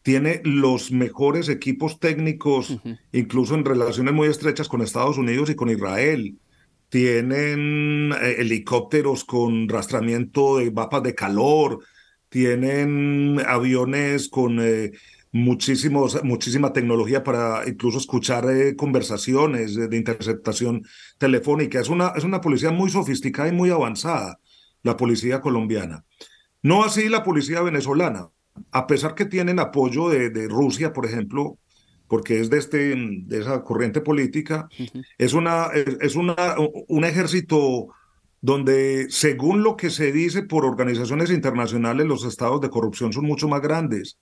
[0.01, 2.77] tiene los mejores equipos técnicos,
[3.13, 6.37] incluso en relaciones muy estrechas con Estados Unidos y con Israel.
[6.89, 11.79] Tienen eh, helicópteros con rastramiento de mapas de calor,
[12.27, 14.91] tienen aviones con eh,
[15.33, 20.85] muchísimos, muchísima tecnología para incluso escuchar eh, conversaciones de, interceptación
[21.17, 21.81] telefónica.
[21.81, 24.39] Es una, es una policía muy sofisticada y muy avanzada,
[24.83, 26.05] la policía colombiana.
[26.61, 28.29] No así la policía venezolana
[28.71, 31.57] a pesar que tienen apoyo de, Rusia, por ejemplo,
[32.07, 34.67] porque es de, este, de esa corriente política,
[35.17, 36.35] es, una, es una,
[36.87, 37.87] un ejército
[38.41, 43.47] donde, según lo que se dice por organizaciones internacionales, los estados de corrupción son mucho
[43.47, 44.19] más grandes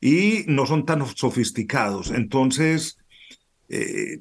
[0.00, 2.10] y no son tan sofisticados.
[2.10, 2.98] Entonces,
[3.68, 4.18] eh,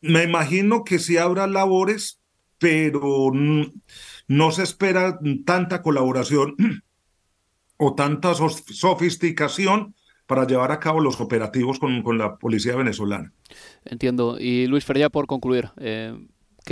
[0.00, 2.20] me imagino que sí habrá labores,
[2.58, 3.30] pero
[4.28, 6.56] no se espera tanta colaboración
[7.76, 9.94] o tanta sofisticación
[10.26, 13.32] para llevar a cabo los operativos con, con la policía venezolana.
[13.84, 14.38] Entiendo.
[14.38, 16.16] Y Luis Ferría, por concluir, eh,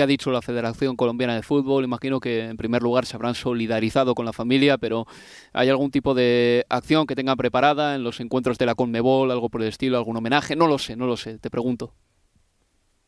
[0.00, 1.84] ¿qué ha dicho la Federación Colombiana de Fútbol?
[1.84, 5.06] Imagino que en primer lugar se habrán solidarizado con la familia, pero
[5.52, 9.50] ¿hay algún tipo de acción que tengan preparada en los encuentros de la Conmebol, algo
[9.50, 10.56] por el estilo, algún homenaje?
[10.56, 11.92] No lo sé, no lo sé, te pregunto.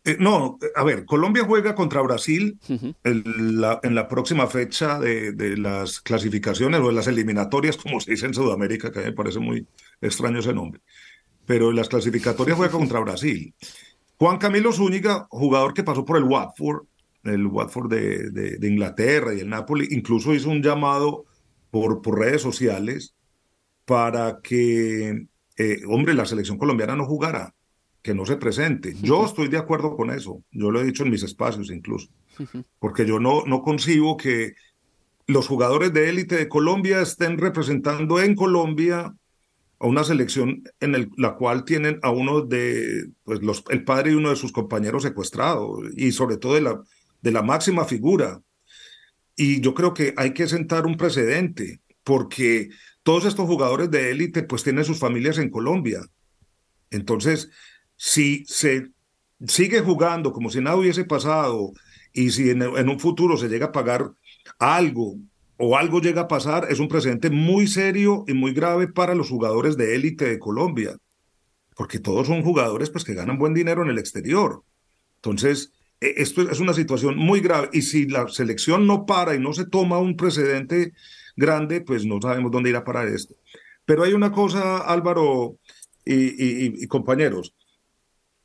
[0.04, 2.58] Eh, no, a ver, Colombia juega contra Brasil
[3.04, 3.24] en,
[3.58, 8.92] la, próxima fecha de, las clasificaciones o de las eliminatorias, como se dice en Sudamérica,
[8.92, 9.66] que me parece muy
[10.02, 10.82] extraño ese nombre.
[11.46, 13.54] Pero en las clasificatorias juega contra Brasil.
[14.22, 16.84] Juan Camilo Zúñiga, jugador que pasó por el Watford,
[17.24, 21.24] el Watford de, Inglaterra y el Napoli, incluso hizo un llamado
[21.72, 23.16] por, por redes sociales
[23.84, 27.52] para que, eh, hombre, la selección colombiana no jugara
[28.00, 28.94] que no se presente.
[29.02, 32.06] Yo estoy de acuerdo con eso, yo lo he dicho en mis espacios incluso,
[32.78, 34.54] porque yo no, no concibo que
[35.26, 39.16] los jugadores de élite de Colombia estén representando en Colombia
[39.82, 44.14] a una selección en la cual tienen a uno de, pues los, el padre y
[44.14, 46.80] uno de sus compañeros secuestrados, y sobre todo de la,
[47.20, 48.40] de la máxima figura.
[49.34, 52.70] Y yo creo que hay que sentar un precedente, porque
[53.02, 56.00] todos estos jugadores de élite pues tienen sus familias en Colombia.
[56.90, 57.50] Entonces,
[57.96, 58.92] si se
[59.48, 61.72] sigue jugando como si nada hubiese pasado
[62.12, 64.12] y si en, un futuro se llega a pagar
[64.60, 65.16] algo
[65.64, 69.28] o algo llega a pasar, es un precedente muy serio y muy grave para los
[69.28, 70.96] jugadores de élite de Colombia,
[71.76, 74.64] porque todos son jugadores pues, que ganan buen dinero en el exterior.
[75.16, 79.38] Entonces, e, esto es una situación muy grave y si la selección no para y
[79.38, 80.94] no se toma un precedente
[81.36, 83.36] grande, pues no sabemos dónde irá a parar esto.
[83.84, 85.58] Pero hay una cosa, Álvaro
[86.04, 87.54] y compañeros,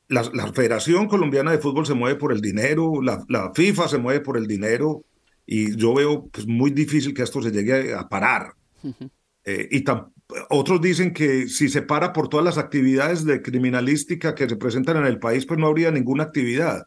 [0.10, 4.38] la, Federación Colombiana de Fútbol se mueve por el dinero, la, FIFA se mueve por
[4.38, 5.04] el dinero,
[5.48, 8.54] y yo veo pues, muy difícil que esto se llegue a parar.
[9.46, 9.84] Eh, y
[10.50, 14.98] otros dicen que si se para por todas las actividades de criminalística que se presentan
[14.98, 16.86] en el país, pues no habría ninguna actividad.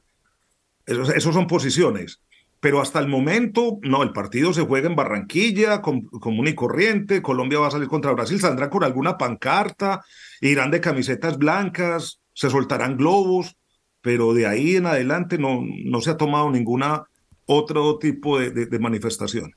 [0.87, 2.20] Esas son posiciones.
[2.61, 7.61] Pero hasta el momento, no, el partido se juega en Barranquilla, común y corriente, Colombia
[7.61, 10.05] va a salir contra Brasil, saldrá con alguna pancarta,
[10.42, 13.57] irán de camisetas blancas, se soltarán globos,
[14.03, 17.05] pero de ahí en adelante no, no se ha tomado ninguna
[17.51, 19.55] otro tipo de manifestación.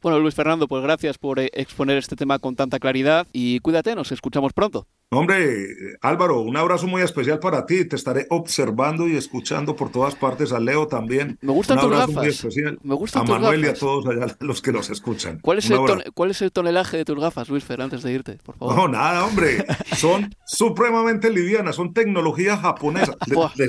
[0.00, 3.96] Bueno, Luis Fernando, pues gracias por eh, exponer este tema con tanta claridad y cuídate,
[3.96, 4.86] nos escuchamos pronto.
[5.10, 7.86] Hombre, Álvaro, un abrazo muy especial para ti.
[7.86, 10.52] Te estaré observando y escuchando por todas partes.
[10.52, 11.38] A Leo también.
[11.40, 12.22] Me gustan un tus abrazo gafas.
[12.22, 12.78] Muy especial.
[12.82, 15.38] Me gustan a Manuel y a todos allá los que nos escuchan.
[15.40, 15.78] ¿Cuál es, el
[16.12, 18.76] ¿Cuál es el tonelaje de tus gafas, Luis Fer, antes de irte, por favor?
[18.76, 19.64] No, nada, hombre.
[19.96, 21.76] Son supremamente livianas.
[21.76, 23.16] Son tecnología japonesa.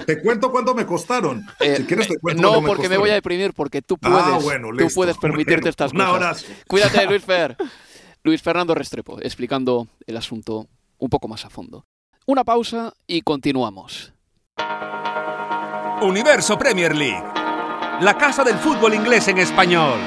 [0.05, 1.45] te, cuento cuánto me costaron.
[1.61, 4.39] Eh, si quieres te eh, cuento No, porque me, voy a deprimir, porque tú ah,
[4.41, 6.45] puedes, tú puedes permitirte estas cosas.
[6.67, 7.55] Cuídate, Luis Fer.
[8.23, 10.67] Luis Fernando Restrepo, explicando el asunto
[10.99, 11.85] un poco más a fondo.
[12.27, 14.13] Una pausa y continuamos.
[16.01, 17.23] Universo Premier League,
[18.01, 19.99] la casa del fútbol inglés en español.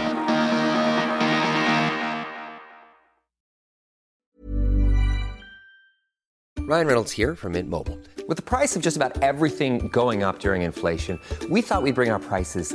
[6.73, 7.99] Ryan Reynolds here from Mint Mobile.
[8.29, 11.19] With the price of just about everything going up during inflation,
[11.51, 12.75] we thought we'd bring our prices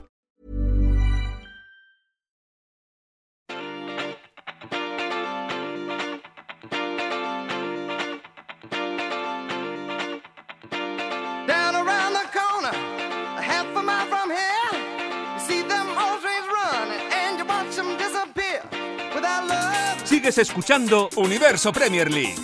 [20.21, 22.35] Sigues escuchando Universo Premier League.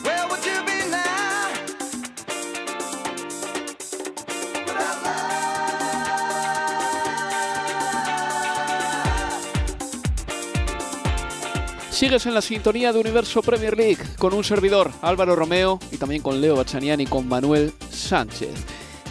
[11.92, 16.24] Sigues en la sintonía de Universo Premier League con un servidor, Álvaro Romeo, y también
[16.24, 18.50] con Leo Bachanian y con Manuel Sánchez.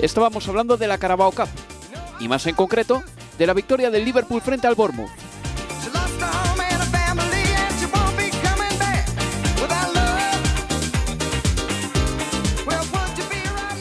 [0.01, 1.47] Estábamos hablando de la Carabao Cup,
[2.19, 3.05] y más en concreto,
[3.39, 5.26] de la victoria del Liverpool frente al Bournemouth.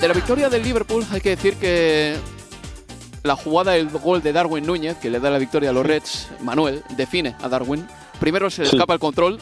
[0.05, 2.15] De la victoria del Liverpool hay que decir que
[3.23, 6.29] la jugada del gol de Darwin Núñez, que le da la victoria a los Reds,
[6.41, 7.87] Manuel, define a Darwin.
[8.19, 9.39] Primero se le escapa el control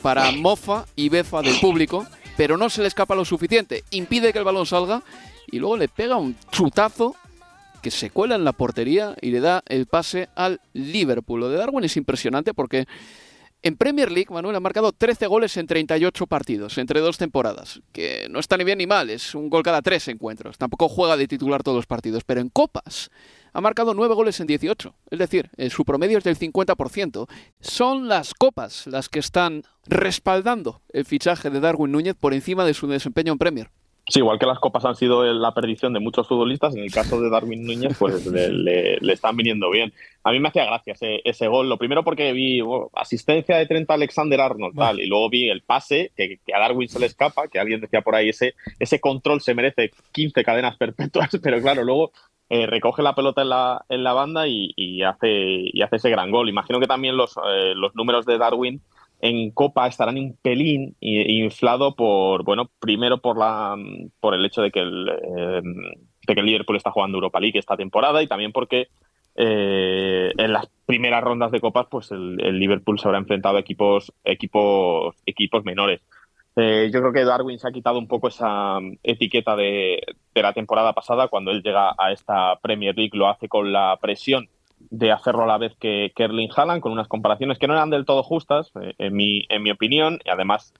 [0.00, 3.84] para mofa y befa del público, pero no se le escapa lo suficiente.
[3.90, 5.02] Impide que el balón salga
[5.48, 7.14] y luego le pega un chutazo
[7.82, 11.40] que se cuela en la portería y le da el pase al Liverpool.
[11.40, 12.86] Lo de Darwin es impresionante porque
[13.66, 18.28] en Premier League Manuel ha marcado 13 goles en 38 partidos, entre dos temporadas, que
[18.30, 20.56] no está ni bien ni mal, es un gol cada tres encuentros.
[20.56, 23.10] Tampoco juega de titular todos los partidos, pero en copas
[23.52, 27.28] ha marcado 9 goles en 18, es decir, su promedio es del 50%.
[27.58, 32.74] Son las copas las que están respaldando el fichaje de Darwin Núñez por encima de
[32.74, 33.70] su desempeño en Premier.
[34.08, 37.20] Sí, igual que las copas han sido la perdición de muchos futbolistas, en el caso
[37.20, 39.92] de Darwin Núñez, pues le, están viniendo bien.
[40.26, 40.92] A mí me hacía gracia
[41.24, 41.68] ese, gol.
[41.68, 42.60] Lo primero porque vi
[42.94, 46.98] asistencia de 30 Alexander Arnold, tal, y luego vi el pase, que, a Darwin se
[46.98, 51.30] le escapa, que alguien decía por ahí, ese, ese control se merece 15 cadenas perpetuas,
[51.40, 52.10] pero claro, luego
[52.50, 56.32] eh, recoge la pelota en la, en la banda y, hace, y hace ese gran
[56.32, 56.48] gol.
[56.48, 58.82] Imagino que también los, eh, los números de Darwin
[59.20, 63.76] en Copa estarán un pelín inflado por, bueno, primero por la
[64.18, 65.62] por el hecho de que el, eh,
[66.26, 68.88] de que el Liverpool está jugando Europa League esta temporada y también porque
[69.36, 74.12] eh, en las primeras rondas de copas, pues el, Liverpool se habrá enfrentado a equipos,
[74.24, 76.00] equipos, equipos menores.
[76.56, 80.00] Eh, yo creo que Darwin se ha quitado un poco esa etiqueta de,
[80.34, 81.28] de la temporada pasada.
[81.28, 85.46] Cuando él llega a esta Premier League, lo hace con la presión de hacerlo a
[85.46, 88.94] la vez que Kerling Haaland, con unas comparaciones que no eran del todo justas, eh,
[88.98, 90.72] en, mi, en mi opinión, y además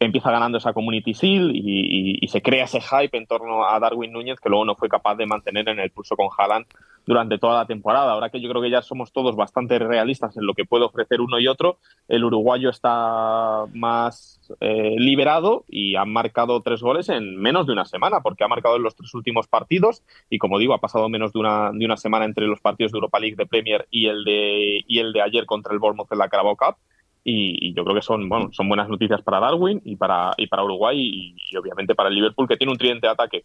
[0.00, 4.38] empieza ganando esa Community Seal y, se crea ese hype en torno a Darwin Núñez
[4.38, 6.66] que luego no fue capaz de mantener en el pulso con Haaland
[7.06, 8.12] durante toda la temporada.
[8.12, 11.22] Ahora que yo creo que ya somos todos bastante realistas en lo que puede ofrecer
[11.22, 17.40] uno y otro, el uruguayo está más eh, liberado y ha marcado tres goles en
[17.40, 20.74] menos de una semana, porque ha marcado en los tres últimos partidos y como digo,
[20.74, 23.46] ha pasado menos de una, de una semana entre los partidos de Europa League de
[23.46, 26.76] Premier y el de, y el de ayer contra el Bournemouth en la Carabao Cup
[27.24, 30.64] y, yo creo que son, bueno, son buenas noticias para Darwin y para, y para
[30.64, 33.44] Uruguay y, obviamente para el Liverpool que tiene un tridente de ataque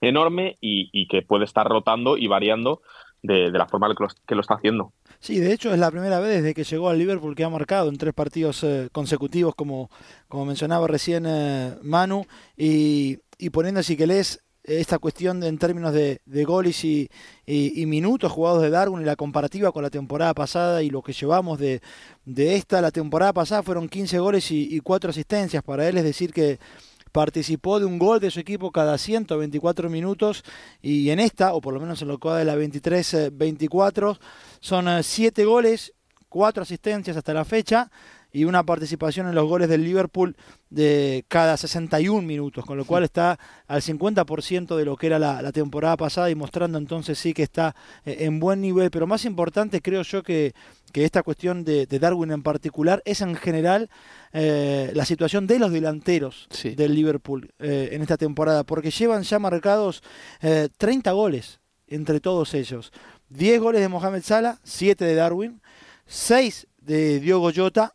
[0.00, 2.82] enorme y, que puede estar rotando y variando
[3.22, 4.92] de, la forma que lo, que lo, está haciendo.
[5.18, 7.90] Sí, de hecho es la primera vez desde que llegó al Liverpool que ha marcado
[7.90, 9.90] en tres partidos eh, consecutivos, como,
[10.28, 12.24] como mencionaba recién eh, Manu,
[12.56, 13.18] y,
[13.52, 17.08] poniendo así que lees esta cuestión en términos de, goles y,
[17.86, 21.58] minutos jugados de Darwin y la comparativa con la temporada pasada y lo que llevamos
[21.58, 21.80] de,
[22.36, 25.62] esta, la temporada pasada fueron 15 goles y, y 4 asistencias.
[25.62, 26.58] Para él, es decir que
[27.12, 30.44] participó de un gol de su equipo cada 124 minutos
[30.80, 34.18] y en esta, o por lo menos en lo que va de la 23-24,
[34.60, 35.92] son 7 eh, goles,
[36.28, 37.90] 4 asistencias hasta la fecha
[38.32, 40.36] y una participación en los goles del Liverpool
[40.68, 45.50] de cada 61 minutos, con lo cual está al 50% de lo que era la,
[45.52, 49.80] temporada pasada y mostrando entonces sí que está eh, en buen nivel, pero más importante
[49.80, 50.54] creo yo que,
[50.92, 53.90] que esta cuestión de, Darwin en particular es en general
[54.32, 59.38] eh, la situación de los delanteros del Liverpool eh, en esta temporada, porque llevan ya
[59.38, 60.02] marcados
[60.40, 62.92] 30 goles entre todos ellos.
[63.28, 65.60] 10 goles de Mohamed Salah, 7 de Darwin,
[66.06, 67.92] 6 de Diogo Jota,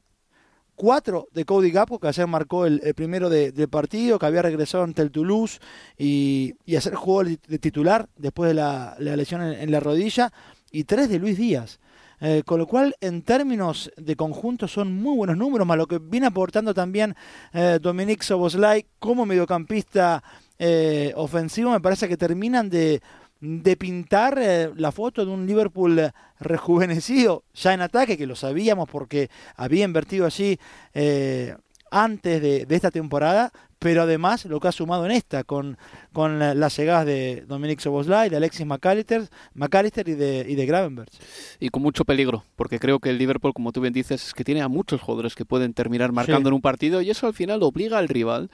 [0.75, 5.01] cuatro de Cody Gapo, que ayer marcó el, primero de, partido, que había regresado ante
[5.01, 5.59] el Toulouse
[5.97, 10.31] y, y ayer jugó de titular después de la, lesión en, la rodilla,
[10.71, 11.79] y tres de Luis Díaz.
[12.21, 15.99] Eh, con lo cual, en términos de conjunto, son muy buenos números, más lo que
[15.99, 17.13] viene aportando también
[17.53, 20.23] eh, Dominic Soboslai como mediocampista
[20.57, 23.01] eh, ofensivo, me parece que terminan de,
[23.41, 28.89] de pintar eh, la foto de un Liverpool rejuvenecido ya en ataque, que lo sabíamos
[28.89, 30.57] porque había invertido allí
[30.93, 31.55] eh,
[31.91, 35.77] antes de, esta temporada, pero además lo que ha sumado en esta, con,
[36.11, 41.09] con las llegadas de Dominic Soboslai, de Alexis McAllister, McAllister y de, y de Gravenberg.
[41.59, 44.43] Y con mucho peligro, porque creo que el Liverpool, como tú bien dices, es que
[44.43, 47.63] tiene a muchos jugadores que pueden terminar marcando en un partido y eso al final
[47.63, 48.49] obliga al rival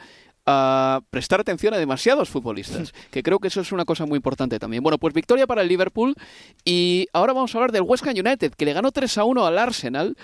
[0.45, 4.59] a prestar atención a demasiados futbolistas, que creo que eso es una cosa muy importante
[4.59, 4.83] también.
[4.83, 6.15] Bueno, pues victoria para el Liverpool
[6.65, 9.45] y ahora vamos a hablar del West Ham United, que le ganó 3 a 1
[9.45, 10.15] al Arsenal.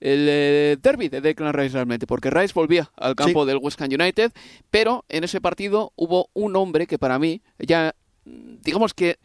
[0.00, 3.90] el eh, derby de Declan Rice realmente, porque Rice volvía al campo del West Ham
[3.92, 4.32] United,
[4.70, 7.94] pero en ese partido hubo un hombre que para mí ya,
[8.24, 9.18] digamos que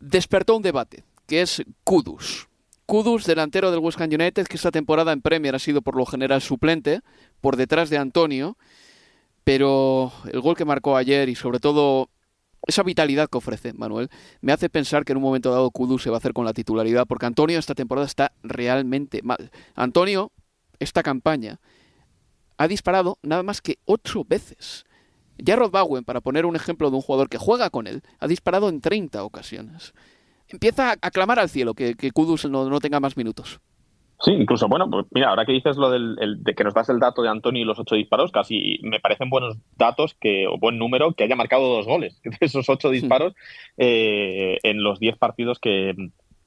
[0.00, 2.48] despertó un debate, que es Kudus.
[2.86, 6.06] Kudus, delantero del West Ham United, que esta temporada en Premier ha sido por lo
[6.06, 7.00] general suplente,
[7.42, 8.56] por detrás de Antonio,
[9.48, 12.10] pero el gol que marcó ayer y sobre todo
[12.66, 14.10] esa vitalidad que ofrece Manuel
[14.42, 16.52] me hace pensar que en un momento dado Kudus se va a hacer con la
[16.52, 19.50] titularidad, porque Antonio esta temporada está realmente mal.
[19.74, 20.32] Antonio,
[20.80, 21.60] esta campaña,
[22.58, 24.84] ha disparado nada más que ocho veces.
[25.42, 28.68] Jarrod Bowen, para poner un ejemplo de un jugador que juega con él, ha disparado
[28.68, 29.94] en 30 ocasiones.
[30.48, 33.60] Empieza a clamar al cielo que, que Kudus no, no tenga más minutos.
[34.20, 36.98] Sí, incluso, bueno, pues mira, ahora que dices lo del, de que nos das el
[36.98, 40.76] dato de Antonio y los ocho disparos, casi me parecen buenos datos que, o buen
[40.76, 43.34] número que haya marcado dos goles de esos ocho disparos
[43.76, 45.94] eh, en los diez partidos que,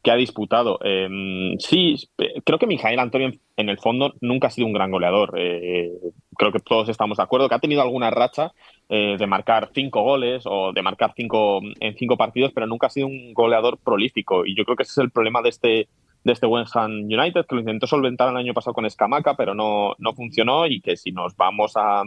[0.04, 0.80] ha disputado.
[0.84, 1.96] Em, sí,
[2.44, 5.36] creo que Mijael Antonio en el fondo nunca ha sido un gran goleador.
[5.38, 5.92] Eh,
[6.36, 8.52] creo que todos estamos de acuerdo que ha tenido alguna racha
[8.90, 12.90] eh, de marcar cinco goles o de marcar cinco en cinco partidos, pero nunca ha
[12.90, 14.46] sido un goleador prolífico.
[14.46, 15.88] Y yo creo que ese es el problema de este
[16.24, 19.54] de este West Ham United, que lo intentó solventar el año pasado con Escamaca, pero
[19.54, 22.04] no, no funcionó y que si nos vamos a,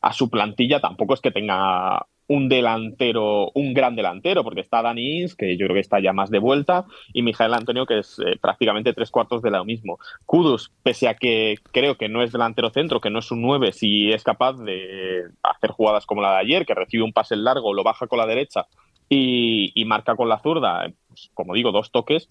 [0.00, 5.20] a su plantilla tampoco es que tenga un delantero, un gran delantero, porque está Dani
[5.20, 8.18] Ings, que yo creo que está ya más de vuelta, y Mijael Antonio, que es
[8.18, 9.98] eh, prácticamente tres cuartos de lo mismo.
[10.24, 13.72] Kudus, pese a que creo que no es delantero centro, que no es un 9,
[13.72, 17.74] si es capaz de hacer jugadas como la de ayer, que recibe un pase largo,
[17.74, 18.66] lo baja con la derecha
[19.08, 22.28] y, y marca con la zurda, pues, como digo, dos toques,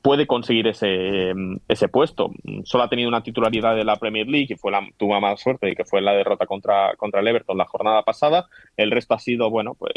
[0.00, 1.32] puede conseguir ese,
[1.68, 2.30] ese puesto.
[2.64, 5.70] Solo ha tenido una titularidad de la Premier League y fue la, tuvo más suerte
[5.70, 8.46] y que fue la derrota contra, contra el Everton la jornada pasada.
[8.76, 9.92] El resto ha sido, bueno, pues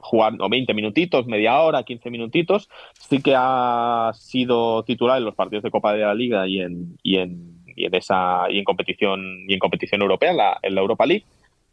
[0.00, 2.68] jugando 20 minutitos, media hora, 15 minutitos.
[2.94, 6.98] Sí que ha sido titular en los partidos de Copa de la Liga y en,
[7.02, 11.06] y en, y en esa y en competición y en competición europea, en la, Europa
[11.06, 11.24] League.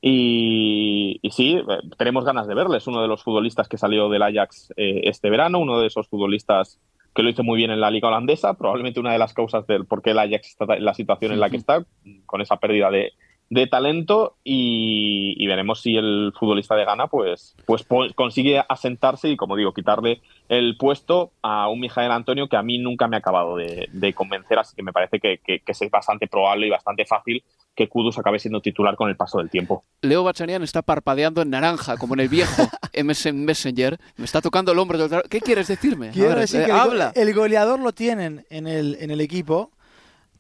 [0.01, 1.63] Y, sí, eh,
[1.97, 2.77] tenemos ganas de verle.
[2.77, 6.07] Es uno de los futbolistas que salió del Ajax eh, este verano, uno de esos
[6.07, 6.79] futbolistas
[7.15, 9.85] que lo hizo muy bien en la liga holandesa, probablemente una de las causas del
[9.85, 11.85] por qué el Ajax está en la situación en la que está,
[12.25, 13.13] con esa pérdida de,
[13.49, 17.85] de talento y, veremos si el futbolista de Ghana pues, pues
[18.15, 22.77] consigue asentarse y, como digo, quitarle el puesto a un Mijael Antonio que a mí
[22.79, 26.67] nunca me ha acabado de, convencer, así que me parece que, que, es bastante probable
[26.67, 27.43] y bastante fácil
[27.75, 29.83] que Kudus acabe siendo titular con el paso del tiempo.
[30.01, 32.69] Leo Bachanian está parpadeando en naranja, como en el viejo
[33.03, 33.99] MSN Messenger.
[34.15, 34.97] Me está tocando el hombro.
[35.29, 36.11] ¿Qué quieres decirme?
[36.11, 37.11] Quiero decir eh, que habla.
[37.15, 39.71] El, goleador lo tienen en el, en el equipo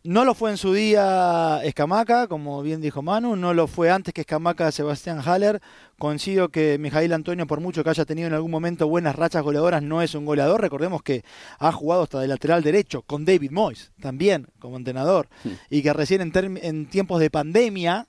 [0.05, 4.13] no lo fue en su día Escamaca, como bien dijo Manu, no lo fue antes
[4.13, 5.61] que Escamaca Sebastián Haller.
[5.97, 9.81] Coincido que Mijail Antonio, por mucho que haya tenido en algún momento buenas rachas goleadoras,
[9.81, 10.61] no es un goleador.
[10.61, 11.23] Recordemos que
[11.57, 15.29] ha jugado hasta de lateral derecho con David Moyes, también como entrenador,
[15.69, 18.07] y que recién en, en tiempos de pandemia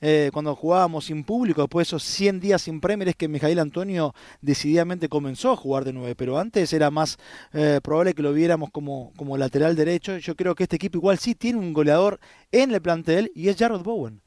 [0.00, 3.58] eh, cuando jugábamos sin público, después de esos 100 días sin Premier, es que Mijail
[3.58, 7.18] Antonio decididamente comenzó a jugar de nueve, pero antes era más
[7.52, 10.18] eh, probable que lo viéramos como, como lateral derecho.
[10.18, 12.20] Yo creo que este equipo igual sí tiene un goleador
[12.50, 14.22] en el plantel y es Jarrod Bowen.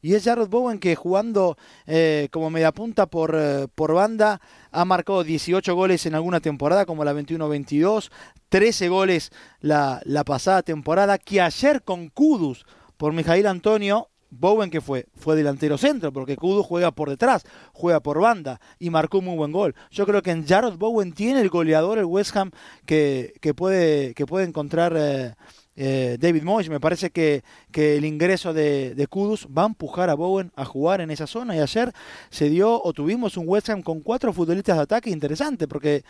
[0.00, 3.36] Y es Jarrod Bowen que jugando eh, como mediapunta por,
[3.74, 4.40] por banda
[4.70, 8.10] ha marcado 18 goles en alguna temporada, como la 21-22,
[8.48, 9.30] 13 goles
[9.60, 12.64] la, la pasada temporada, que ayer con Kudus
[12.96, 18.00] por Mijail Antonio Bowen que fue, fue delantero centro, porque Kudu juega por detrás, juega
[18.00, 19.74] por banda y marcó un muy buen gol.
[19.90, 22.50] Yo creo que en Jarrod Bowen tiene el goleador, el West Ham,
[22.84, 25.34] que, que puede, que puede encontrar eh,
[25.80, 26.68] eh, David Moyes.
[26.68, 30.64] Me parece que, que el ingreso de, de, Kudus va a empujar a Bowen a
[30.64, 31.54] jugar en esa zona.
[31.54, 31.92] Y ayer
[32.30, 36.04] se dio, o tuvimos un West Ham con cuatro futbolistas de ataque interesante, porque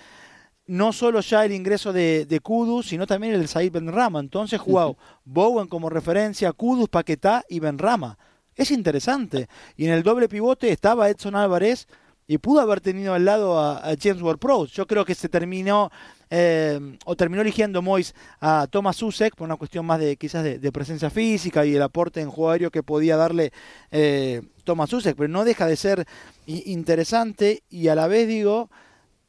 [0.66, 4.20] no solo ya el ingreso de, de Kudus, sino también el de Said Benrama.
[4.20, 4.96] Entonces jugado
[5.26, 8.18] Bowen como referencia, Kudus, Paquetá y Benrama.
[8.54, 9.48] Es interesante.
[9.76, 11.86] Y en el doble pivote estaba Edson Álvarez
[12.28, 14.74] y pudo haber tenido al lado a, James Ward-Prowse.
[14.74, 15.90] Yo creo que se terminó
[16.30, 20.72] eh, o terminó eligiendo Mois a Thomas Susek por una cuestión más de quizás de,
[20.72, 23.50] presencia física y el aporte en juego aéreo que podía darle
[23.90, 26.06] eh, Thomas Susek, pero no deja de ser
[26.46, 28.68] interesante y a la vez digo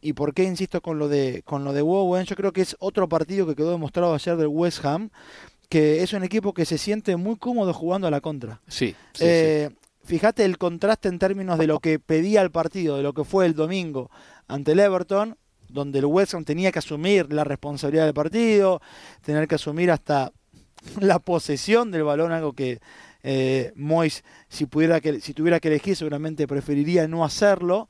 [0.01, 2.25] ¿Y por qué insisto con lo de con lo de Bowen?
[2.25, 5.09] Yo creo que es otro partido que quedó demostrado ayer del West Ham,
[5.67, 8.61] que es un equipo que se siente muy cómodo jugando a la contra.
[8.67, 8.95] Sí.
[9.19, 9.69] Eh,
[10.09, 13.45] fíjate el contraste en términos de lo que pedía el partido, de lo que fue
[13.45, 14.09] el domingo
[14.47, 15.37] ante el Everton,
[15.67, 18.81] donde el West Ham tenía que asumir la responsabilidad del partido,
[19.21, 20.31] tener que asumir hasta
[20.99, 22.79] la posesión del balón, algo que
[23.21, 27.87] eh, Mois, si, si tuviera que elegir, seguramente preferiría no hacerlo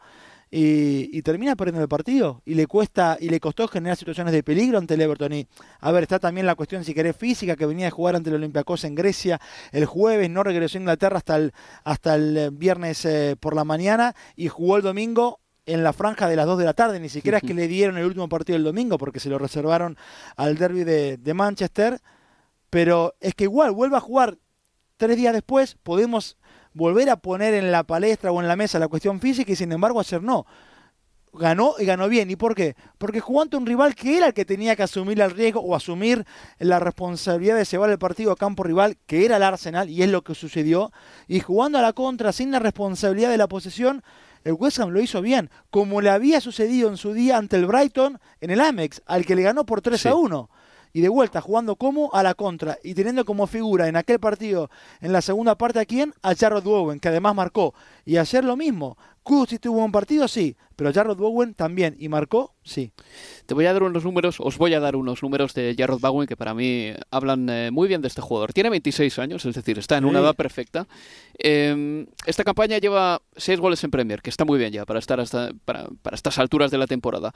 [0.52, 2.42] y, y termina perdiendo el partido.
[2.46, 5.34] Y le cuesta y le costó generar situaciones de peligro ante el Everton.
[5.34, 5.48] Y
[5.80, 8.38] a ver está también la cuestión si querés física que venía de jugar ante el
[8.38, 9.40] Olympiacos en Grecia
[9.72, 13.64] el jueves no regresó a Inglaterra hasta el hasta el eh, viernes eh, por la
[13.64, 17.10] mañana y jugó el domingo en la franja de las 2 de la tarde, ni
[17.10, 19.98] siquiera es que le dieron el último partido del domingo porque se lo reservaron
[20.36, 22.02] al derby de, de Manchester,
[22.72, 24.40] pero es que igual vuelve a jugar
[24.98, 26.38] tres días después, podemos
[26.74, 29.72] volver a poner en la palestra o en la mesa la cuestión física y sin
[29.72, 30.46] embargo ayer no.
[31.32, 32.32] Ganó y ganó bien.
[32.32, 32.76] ¿Y por qué?
[32.98, 35.76] Porque jugó ante un rival que era el que tenía que asumir el riesgo o
[35.76, 36.26] asumir
[36.58, 40.10] la responsabilidad de llevar el partido a campo rival, que era el Arsenal, y es
[40.10, 40.92] lo que sucedió.
[41.28, 44.02] Y jugando a la contra, sin la responsabilidad de la posesión,
[44.44, 47.68] el West Ham lo hizo bien, como le había sucedido en su día ante el
[47.68, 50.50] Brighton en el Amex, al que le ganó por 3 a 1
[50.94, 54.70] y de vuelta jugando como a la contra y teniendo como figura en aquel partido
[55.02, 56.14] en la segunda parte a quién?
[56.22, 57.74] A Jarrod Bowen, que además marcó.
[58.06, 58.98] Y ayer lo mismo.
[59.22, 61.96] Kudus tuvo un partido, sí, pero Jarrod Bowen también.
[62.00, 62.56] ¿Y marcó?
[62.64, 62.92] Sí.
[63.46, 66.28] Te voy a dar unos números, os voy a dar unos números de Jarrod Bowen
[66.28, 68.54] que para mí hablan eh, muy bien de este jugador.
[68.54, 70.88] Tiene 26 años, es decir, está en una edad perfecta.
[71.38, 75.20] Eh, esta campaña lleva 6 goles en Premier, que está muy bien ya para estar
[75.20, 77.32] hasta, para, para estas alturas de la temporada.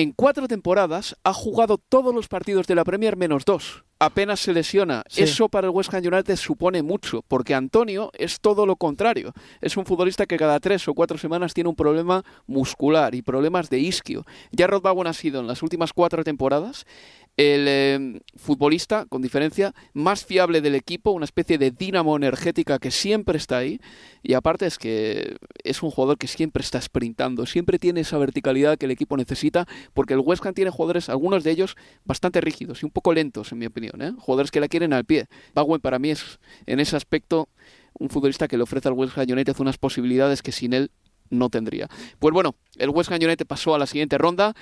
[0.00, 3.84] En cuatro temporadas ha jugado todos los partidos de la Premier menos dos.
[3.98, 5.04] Apenas se lesiona.
[5.10, 5.24] Sí.
[5.24, 9.34] Eso para el West Ham United supone mucho, porque Antonio es todo lo contrario.
[9.60, 13.68] Es un futbolista que cada tres o cuatro semanas tiene un problema muscular y problemas
[13.68, 14.24] de isquio.
[14.52, 16.86] Ya Rod Bowen ha sido en las últimas cuatro temporadas
[17.36, 22.90] el eh, futbolista, con diferencia, más fiable del equipo, una especie de dínamo energética que
[22.90, 23.80] siempre está ahí.
[24.22, 28.76] Y aparte es que es un jugador que siempre está sprintando, siempre tiene esa verticalidad
[28.76, 32.82] que el equipo necesita, porque el West Ham tiene jugadores, algunos de ellos, bastante rígidos
[32.82, 34.02] y un poco lentos, en mi opinión.
[34.02, 34.12] ¿eh?
[34.18, 35.26] Jugadores que la quieren al pie.
[35.54, 37.48] Bowen para mí es, en ese aspecto,
[37.98, 40.90] un futbolista que le ofrece al West Ham United unas posibilidades que sin él
[41.30, 41.88] no tendría.
[42.18, 44.54] Pues bueno, el West Ham United pasó a la siguiente ronda.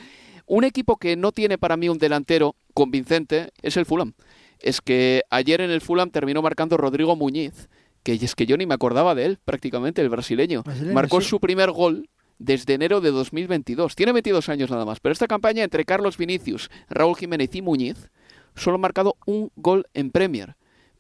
[0.49, 4.15] Un equipo que no tiene para mí un delantero convincente es el Fulham.
[4.61, 7.69] Es que ayer en el Fulham terminó marcando Rodrigo Muñiz,
[8.03, 10.63] que es que yo ni me acordaba de él prácticamente, el brasileño.
[10.63, 11.29] Brasileño, Marcó sí.
[11.29, 13.95] su primer gol desde enero de 2022.
[13.95, 18.11] Tiene 22 años nada más, pero esta campaña entre Carlos Vinicius, Raúl Jiménez y Muñiz
[18.55, 20.57] solo ha marcado un gol en Premier.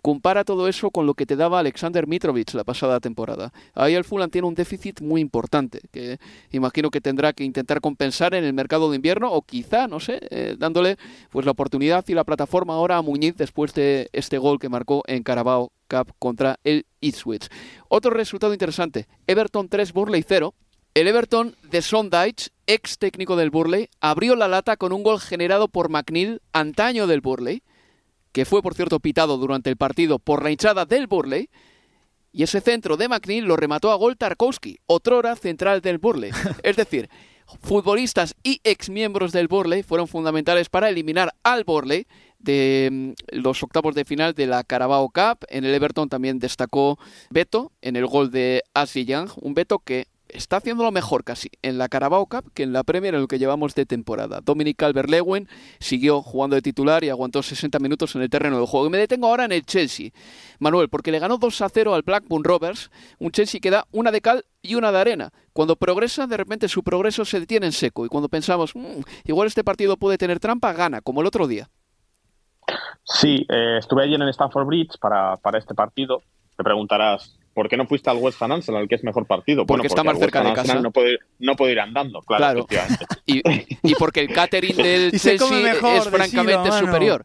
[0.08, 3.52] Compara todo eso con lo que te daba Alexander Mitrovic la pasada temporada.
[3.74, 6.16] Ahí el Fulham tiene un déficit muy importante, que
[6.50, 10.20] imagino que tendrá que intentar compensar en el mercado de invierno o quizá, no sé,
[10.30, 10.96] eh, dándole
[11.28, 15.02] pues la oportunidad y la plataforma ahora a Muñiz después de este gol que marcó
[15.06, 17.50] en Carabao Cup contra el Ipswich.
[17.88, 20.54] Otro resultado interesante, Everton 3, Burley 0.
[20.94, 25.68] El Everton de Sondage, ex técnico del Burley, abrió la lata con un gol generado
[25.68, 27.62] por McNeil, antaño del Burley,
[28.32, 31.48] que fue por cierto pitado durante el partido por la hinchada del Burley,
[32.32, 36.30] y ese centro de McNeil lo remató a gol Tarkowski, otrora central del Burley.
[36.62, 37.08] Es decir,
[37.62, 42.06] futbolistas y exmiembros del Burley fueron fundamentales para eliminar al Burley
[42.38, 45.46] de mm, los octavos de final de la Carabao Cup.
[45.48, 46.98] En el Everton también destacó
[47.30, 51.78] Beto en el gol de Ashley Young, un Beto que está haciéndolo mejor casi en
[51.78, 54.40] la Carabao Cup que en la Premier en lo que llevamos de temporada.
[54.40, 55.48] Dominic Calvert-Lewin
[55.80, 58.86] siguió jugando de titular y aguantó 60 minutos en el terreno de juego.
[58.86, 60.10] Y me detengo ahora en el Chelsea,
[60.58, 64.10] Manuel, porque le ganó 2 a 0 al Blackburn Rovers, un Chelsea que da una
[64.10, 65.32] de cal y una de arena.
[65.52, 69.48] Cuando progresa, de repente su progreso se detiene en seco y cuando pensamos, "Mm, igual
[69.48, 71.68] este partido puede tener trampa, gana, como el otro día.
[73.04, 76.22] Sí, eh, estuve ayer en Stamford Bridge para, para este partido.
[76.56, 79.66] Te preguntarás, ¿por qué no fuiste al West Ham Arsenal, que es mejor partido?
[79.66, 80.76] Porque está más cerca de casa.
[80.76, 82.44] No puedo, ir, no puedo ir andando, claro.
[82.44, 82.60] Claro.
[82.60, 83.04] efectivamente.
[83.26, 87.24] Y, y porque el catering del Chelsea mejor, es francamente superior.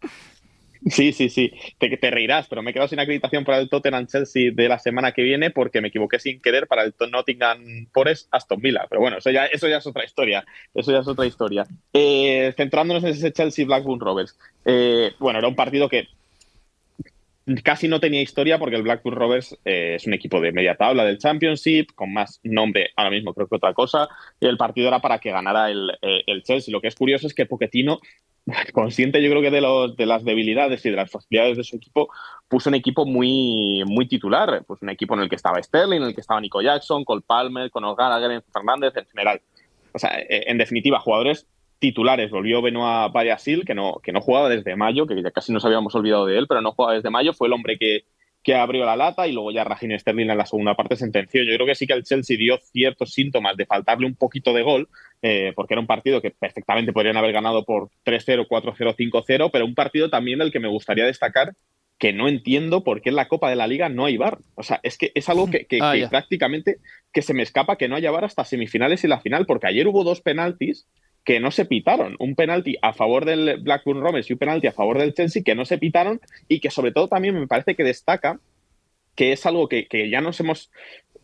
[0.88, 1.53] Sí, sí, sí.
[1.77, 4.79] Te, te reirás, pero me he quedado sin acreditación para el Tottenham Chelsea de la
[4.79, 8.88] semana que viene porque me equivoqué sin querer para el Nottingham Forest Aston Villa.
[8.89, 10.43] Pero bueno, eso ya, eso ya es otra historia.
[10.73, 11.67] Eso ya es otra historia.
[11.93, 14.36] Eh, centrándonos en ese Chelsea Blackburn Rovers.
[14.65, 16.07] Eh, bueno, era un partido que
[17.64, 21.04] casi no tenía historia porque el Blackburn Rovers eh, es un equipo de media tabla
[21.04, 24.08] del Championship, con más nombre ahora mismo creo que otra cosa,
[24.39, 26.72] y el partido era para que ganara el, eh, el Chelsea.
[26.72, 28.00] Lo que es curioso es que Pochettino,
[28.74, 31.76] consciente yo creo que de, los, de las debilidades y de las facilidades de su
[31.76, 32.10] equipo,
[32.48, 36.08] puso un equipo muy, muy titular, pues un equipo en el que estaba Sterling, en
[36.10, 39.41] el que estaba Nico Jackson, Cole Palmer, Conor Gallagher, Fernández, en general.
[39.94, 41.48] O sea, eh, en definitiva, jugadores
[41.84, 42.31] titulares.
[42.31, 45.93] Volvió Benoit Bayasil, que no, que no jugaba desde mayo, que ya casi nos habíamos
[45.95, 47.34] olvidado de él, pero no jugaba desde mayo.
[47.34, 48.05] Fue el hombre que,
[48.41, 51.43] que abrió la lata y luego ya Raheem Sterling en la segunda parte sentenció.
[51.43, 54.61] Yo creo que sí que el Chelsea dio ciertos síntomas de faltarle un poquito de
[54.63, 54.88] gol,
[55.21, 59.65] eh, porque era un partido que perfectamente podrían haber ganado por 3-0, 4-0, 5-0, pero
[59.65, 61.53] un partido también del que me gustaría destacar
[61.99, 64.39] que no entiendo por qué en la Copa de la Liga no hay VAR.
[64.55, 66.77] O sea, es que es algo que, que- Ah, que prácticamente
[67.13, 69.88] que se me escapa que no haya VAR hasta semifinales y la final, porque ayer
[69.88, 70.88] hubo dos penaltis
[71.26, 72.15] que no se pitaron.
[72.19, 75.55] Un penalti a favor del Blackburn Rovers y un penalti a favor del Chelsea que
[75.55, 78.39] no se pitaron y que sobre todo también me parece que destaca
[79.15, 80.71] que es algo que, que ya nos hemos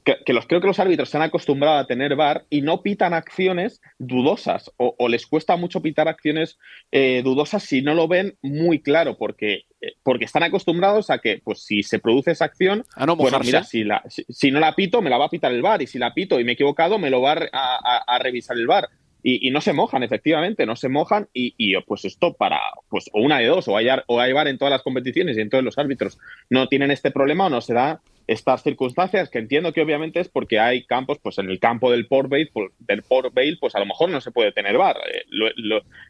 [0.06, 2.82] que, que los creo que los árbitros se han acostumbrado a tener VAR y no
[2.84, 6.58] pitan acciones dudosas o, o les cuesta mucho pitar acciones
[6.91, 11.41] eh, dudosas si no lo ven muy claro porque eh, porque están acostumbrados a que
[11.43, 14.60] pues si se produce esa acción A no bueno mira si, la, si, si no
[14.60, 16.52] la pito me la va a pitar el VAR y si la pito y me
[16.52, 18.88] he equivocado me lo va a- a revisar el VAR
[19.22, 22.60] y, no se mojan, efectivamente, no se mojan y, pues esto para,
[22.90, 25.42] pues o una de dos, o hay, o hay VAR en todas las competiciones y
[25.42, 26.18] entonces los árbitros
[26.50, 30.30] no tienen este problema o no se da estas circunstancias que entiendo que obviamente es
[30.30, 33.74] porque hay campos, pues en el campo del Port Vale, pues, del Port Vale, pues
[33.76, 35.48] a lo mejor no se puede tener VAR, eh, lo,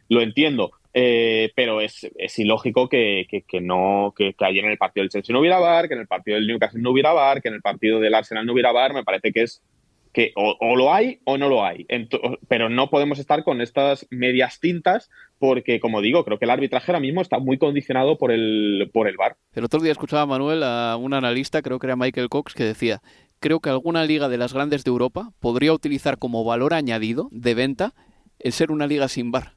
[0.08, 4.78] lo- entiendo, eh, pero es, es ilógico que, que- no, que, que ayer en el
[4.78, 7.40] partido del Chelsea no hubiera VAR, que en el partido del Newcastle no hubiera VAR,
[7.40, 9.62] que en el partido del Arsenal no hubiera VAR, me parece que es
[10.12, 11.86] que o, o lo hay o no lo hay.
[12.48, 16.90] Pero no podemos estar con estas medias tintas porque, como digo, creo que el arbitraje
[16.90, 19.36] ahora mismo está muy condicionado por el, por el VAR.
[19.54, 22.64] El otro día escuchaba a Manuel a un analista, creo que era Michael Cox, que
[22.64, 23.00] decía,
[23.40, 27.54] creo que alguna liga de las grandes de Europa podría utilizar como valor añadido de
[27.54, 27.94] venta
[28.38, 29.54] el ser una liga sin bar.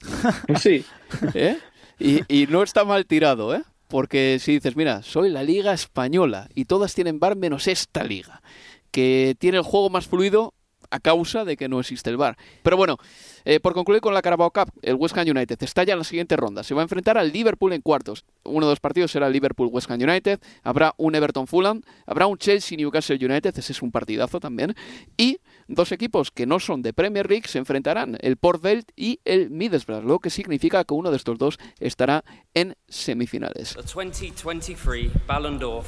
[0.60, 0.84] Sí.
[1.34, 1.58] ¿Eh?
[1.98, 3.62] Y, y no está mal tirado, ¿eh?
[3.88, 8.42] Porque si dices, mira, soy la liga española y todas tienen bar menos esta liga,
[8.90, 10.54] que tiene el juego más fluido
[10.90, 12.36] a causa de que no existe el bar.
[12.62, 12.98] Pero bueno,
[13.44, 16.04] eh, por concluir con la Carabao Cup, el West Ham United está ya en la
[16.04, 16.62] siguiente ronda.
[16.62, 18.24] Se va a enfrentar al Liverpool en cuartos.
[18.44, 20.40] Uno de los partidos será Liverpool-West Ham United.
[20.62, 21.82] Habrá un Everton-Fulham.
[22.06, 23.58] Habrá un Chelsea-Newcastle United.
[23.58, 24.74] Ese es un partidazo también.
[25.16, 29.20] Y dos equipos que no son de Premier League se enfrentarán, el Port Vale y
[29.24, 32.24] el Middlesbrough, lo que significa que uno de estos dos estará
[32.54, 33.74] en semifinales.
[33.74, 35.82] The 2023 Ballon d'Or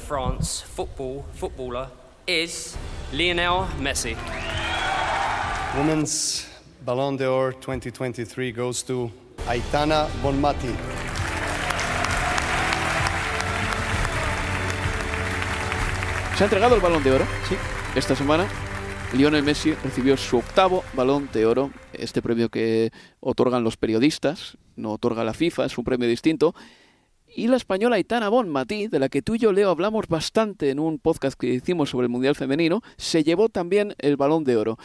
[2.29, 2.77] is
[3.11, 4.15] Lionel Messi.
[5.75, 6.45] Women's
[6.85, 9.09] Ballon d'Or 2023 goes to
[9.47, 10.69] Aitana Bonmati.
[16.37, 17.25] Se ha entregado el balón de oro.
[17.49, 17.55] Sí.
[17.95, 18.47] Esta semana,
[19.13, 21.71] Lionel Messi recibió su octavo balón de oro.
[21.93, 26.53] Este premio que otorgan los periodistas, no otorga la FIFA, es un premio distinto.
[27.35, 30.79] Y la española Aitana Bonmatí, de la que tú y yo, Leo, hablamos bastante en
[30.79, 34.77] un podcast que hicimos sobre el Mundial Femenino, se llevó también el balón de oro.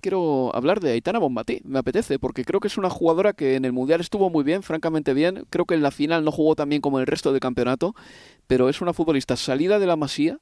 [0.00, 3.66] Quiero hablar de Aitana Bonmatí, me apetece, porque creo que es una jugadora que en
[3.66, 5.44] el Mundial estuvo muy bien, francamente bien.
[5.50, 7.94] Creo que en la final no jugó tan bien como el resto del campeonato,
[8.46, 10.38] pero es una futbolista salida de la masía,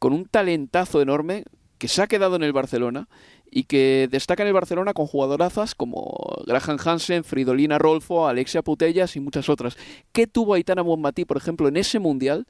[0.00, 1.44] con un talentazo enorme
[1.78, 3.08] que se ha quedado en el Barcelona
[3.50, 6.16] y que destaca en el Barcelona con jugadorazas como
[6.46, 9.76] Graham Hansen, Fridolina Rolfo, Alexia Putellas y muchas otras.
[10.12, 12.46] ¿Qué tuvo Aitana Bonmatí, por ejemplo, en ese mundial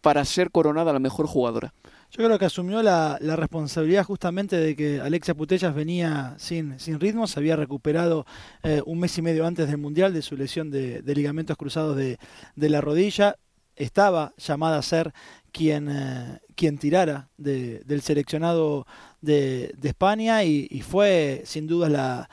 [0.00, 1.74] para ser coronada la mejor jugadora?
[2.10, 6.98] Yo creo que asumió la, la responsabilidad justamente de que Alexia Putellas venía sin, sin
[6.98, 8.26] ritmo, se había recuperado
[8.64, 11.96] eh, un mes y medio antes del Mundial de su lesión de, de ligamentos cruzados
[11.96, 12.18] de,
[12.56, 13.36] de la rodilla.
[13.76, 15.12] Estaba llamada a ser
[15.52, 18.86] quien, eh, quien tirara de- del seleccionado
[19.20, 22.30] de, de España y, y fue sin duda la...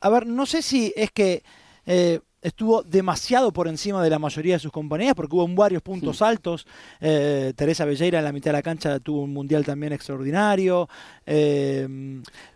[0.00, 1.42] A ver, no sé si es que
[1.86, 6.22] eh, estuvo demasiado por encima de la mayoría de sus compañeras, porque hubo varios puntos
[6.22, 6.66] altos.
[7.00, 10.88] Eh, Teresa Belleira en la mitad de la cancha tuvo un mundial también extraordinario.
[11.26, 11.86] Eh,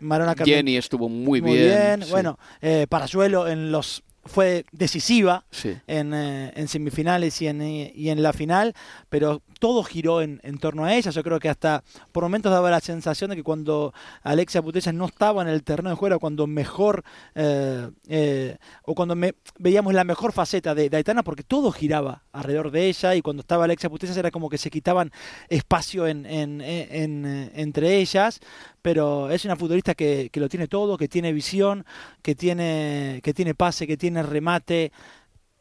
[0.01, 2.03] Marona Carmen- Jenny estuvo muy, bien.
[2.03, 2.11] sí.
[2.11, 5.77] Bueno, eh, Parayuelo en los fue decisiva Sí.
[5.87, 8.75] en, eh, en semifinales y en, eh, y en la final,
[9.09, 11.11] pero todo giró en, en torno a ella.
[11.11, 15.07] Yo creo que hasta por momentos daba la sensación de que cuando Alexia Putellas no
[15.07, 17.05] estaba en el terreno de juego, era cuando mejor,
[17.35, 22.25] eh, eh, o cuando me, veíamos la mejor faceta de, de Aitana, porque todo giraba
[22.33, 25.11] alrededor de ella, y cuando estaba Alexia Putellas era como que se quitaban
[25.49, 28.41] espacio en, en- en- en, entre ellas,
[28.85, 31.87] pero es una futbolista que, que lo tiene todo, que tiene visión,
[32.21, 34.93] que tiene, que tiene pase, que tiene remate,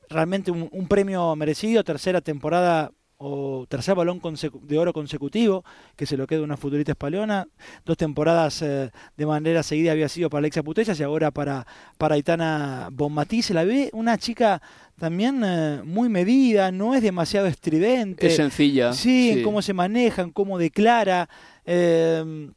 [0.10, 4.20] realmente un, un premio merecido, tercera temporada o tercer balón
[4.64, 5.64] de oro consecutivo,
[5.96, 7.48] que se lo queda una futbolista española,
[7.86, 11.66] dos temporadas eh, de manera seguida había sido para Alexia Putellas y ahora para,
[11.98, 14.62] para Aitana Bonmatí, se la ve una chica
[15.00, 18.28] también eh, muy medida, no es demasiado estridente.
[18.28, 18.92] Es sencilla.
[18.92, 21.30] Sí, en cómo se maneja, en cómo declara.
[21.66, 22.52] Eh,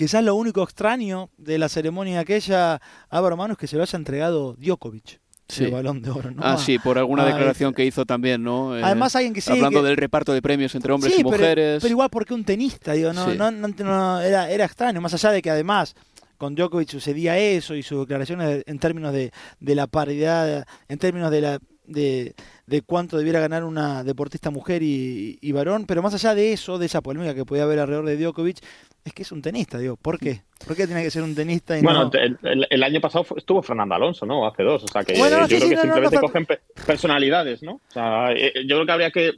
[0.00, 2.80] quizás lo único extraño de la ceremonia aquella,
[3.10, 5.64] Mano, es que se lo haya entregado Djokovic, Sí.
[5.64, 6.30] el balón de oro.
[6.30, 6.40] ¿no?
[6.42, 8.78] Ah, sí, por alguna a- declaración que hizo también, ¿no?
[8.78, 11.24] Eh, Además, alguien que sí, Hablando que- del reparto de premios entre hombres Sí, y
[11.24, 11.82] pero- mujeres.
[11.82, 13.36] Pero, igual porque un tenista, digo, no, Sí.
[13.36, 15.94] no, no- no- era, era extraño, más allá de que además
[16.38, 21.30] con Djokovic sucedía eso y sus declaraciones en términos de, de la paridad, en términos
[21.30, 21.58] de la
[21.90, 22.34] de,
[22.66, 26.78] de cuánto debiera ganar una deportista mujer y, y varón, pero más allá de eso,
[26.78, 28.58] de esa polémica que podía haber alrededor de Djokovic,
[29.04, 30.42] es que es un tenista, digo, ¿por qué?
[30.66, 32.10] ¿Por qué tiene que ser un tenista y Bueno, no?
[32.18, 34.46] el, el- el año pasado estuvo Fernando Alonso, ¿no?
[34.46, 34.84] Hace dos.
[34.84, 37.62] O sea, que Bueno, yo sí, creo sí, que no, simplemente no, cogen pe- personalidades,
[37.62, 37.72] ¿no?
[37.74, 39.32] O sea, eh, yo creo que habría que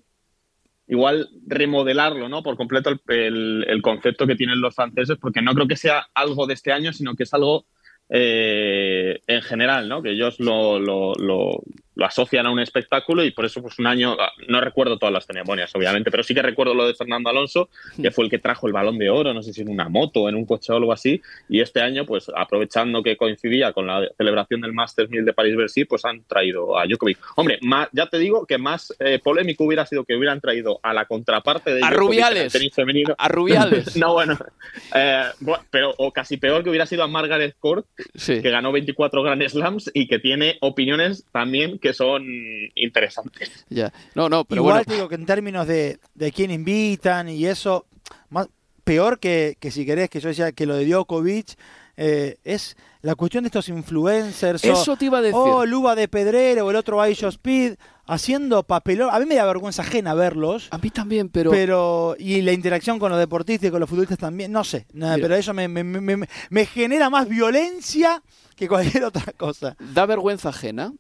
[0.89, 2.43] igual remodelarlo, ¿no?
[2.43, 6.07] Por completo el, el- el concepto que tienen los franceses, porque no creo que sea
[6.13, 7.65] algo de este año, sino que es algo
[8.11, 10.03] eh, en general, ¿no?
[10.03, 11.63] Que ellos lo, lo- lo-
[11.95, 14.17] lo asocian a un espectáculo y por eso pues un año,
[14.49, 17.69] no recuerdo todas las ceremonias, obviamente, pero sí que recuerdo lo de Fernando Alonso,
[18.01, 20.29] que fue el que trajo el balón de oro, no sé si en una moto,
[20.29, 24.09] en un coche o algo así, y este año, pues aprovechando que coincidía con la
[24.17, 27.19] celebración del Masters 1000 de París-Bercy, pues han traído a Djokovic.
[27.37, 30.95] Hombre, más, ya te digo que más eh, polémico hubiera sido que hubieran traído a
[30.95, 32.53] la contraparte de A Djokovic Rubiales.
[32.53, 33.15] tenis femenino.
[33.19, 33.97] A Rubiales.
[33.97, 34.39] no, bueno,
[34.95, 35.25] eh,
[35.71, 38.41] pero o casi peor que hubiera sido a Margaret Court, Sí.
[38.41, 42.25] que ganó 24 Grand Slams y que tiene opiniones también que son
[42.75, 43.67] interesantes.
[43.69, 43.93] Ya.
[44.15, 44.85] No, no, pero Igual bueno.
[44.87, 47.87] te digo que en términos de, de quién invitan y eso,
[48.31, 48.49] más,
[48.85, 51.59] peor que, que si querés que yo decía que lo de Djokovic,
[51.97, 54.65] eh, es la cuestión de estos influencers.
[54.65, 55.37] o- Eso te iba a decir.
[55.39, 57.75] Oh, Luba de Pedrero o el otro Aisho Speed
[58.07, 59.11] haciendo papelón.
[59.13, 60.69] A mí me da vergüenza ajena verlos.
[60.71, 61.51] A mí también, pero.
[61.51, 65.17] Pero, y la interacción con los deportistas y con los futbolistas también, no sé, nada,
[65.21, 68.23] pero eso me, me- me- me- me genera más violencia
[68.57, 69.77] que cualquier otra cosa.
[69.93, 70.93] da vergüenza ajena.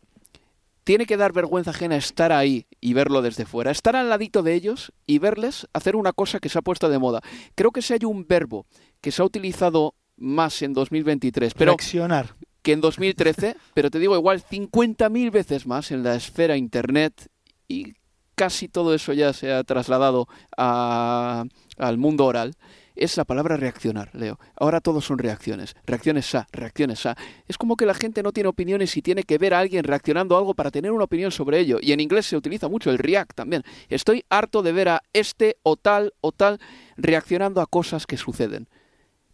[0.85, 3.71] Tiene que dar vergüenza ajena estar ahí y verlo desde fuera.
[3.71, 6.99] Estar al ladito de ellos y verles hacer una cosa que se ha puesto de
[6.99, 7.21] moda.
[7.55, 8.67] Creo que si hay un verbo
[9.01, 12.35] que se ha utilizado más en 2023, pero Reaccionar.
[12.63, 17.29] que en 2013, pero te digo igual 50.000 veces más en la esfera internet
[17.69, 17.95] y
[18.35, 20.27] casi todo eso ya se ha trasladado
[20.57, 21.45] a-
[21.79, 22.55] al mundo oral.
[23.03, 24.39] Es la palabra reaccionar, Leo.
[24.55, 25.75] Ahora todos son reacciones.
[25.85, 27.17] Reacciones a, reacciones a.
[27.49, 30.37] Es como que la gente no tiene opiniones y tiene que ver a alguien reaccionando
[30.37, 31.79] a algo para tener una opinión sobre ello.
[31.83, 33.65] Y en inglés se utiliza mucho el react también.
[33.89, 36.61] Estoy harto de ver a este o tal o tal
[36.97, 38.69] reaccionando a cosas que suceden.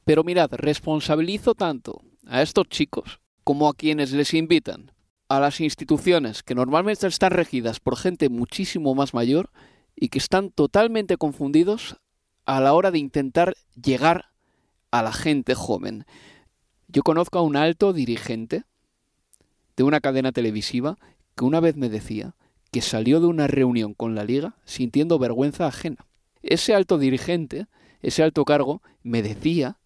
[0.07, 4.93] Pero mirad, responsabilizo tanto a estos chicos como a quienes les invitan
[5.29, 9.51] a las instituciones que normalmente están regidas por gente muchísimo más mayor
[9.95, 11.99] y que están totalmente confundidos
[12.49, 14.30] a la hora de intentar llegar
[14.90, 16.07] a la gente joven.
[16.88, 18.64] Yo conozco a un alto dirigente
[19.76, 20.96] de una cadena televisiva
[21.36, 22.36] que una vez me decía
[22.72, 26.07] que salió de una reunión con la liga sintiendo vergüenza ajena.
[26.40, 27.66] Ese alto dirigente,
[28.01, 29.76] ese alto cargo, me decía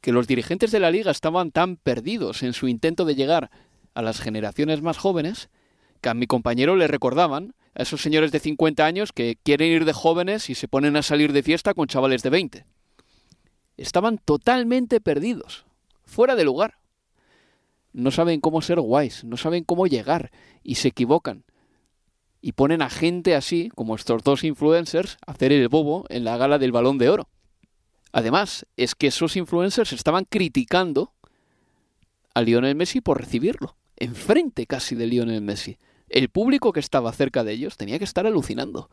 [0.00, 3.52] que los dirigentes de la liga estaban tan perdidos en su intento de llegar
[3.94, 5.50] a las generaciones más jóvenes
[6.00, 9.84] que a mi compañero le recordaban a esos señores de 50 años que quieren ir
[9.84, 12.66] de jóvenes y se ponen a salir de fiesta con chavales de 20.
[13.76, 15.64] Estaban totalmente perdidos,
[16.04, 16.78] fuera de lugar.
[17.92, 20.30] No saben cómo ser guays, no saben cómo llegar
[20.62, 21.44] y se equivocan.
[22.40, 26.36] Y ponen a gente así, como estos dos influencers, a hacer el bobo en la
[26.36, 27.28] gala del balón de oro.
[28.12, 31.12] Además, es que esos influencers estaban criticando
[32.34, 35.78] a Lionel Messi por recibirlo, enfrente casi de Lionel Messi.
[36.12, 38.90] El público que estaba cerca de ellos tenía que estar alucinando.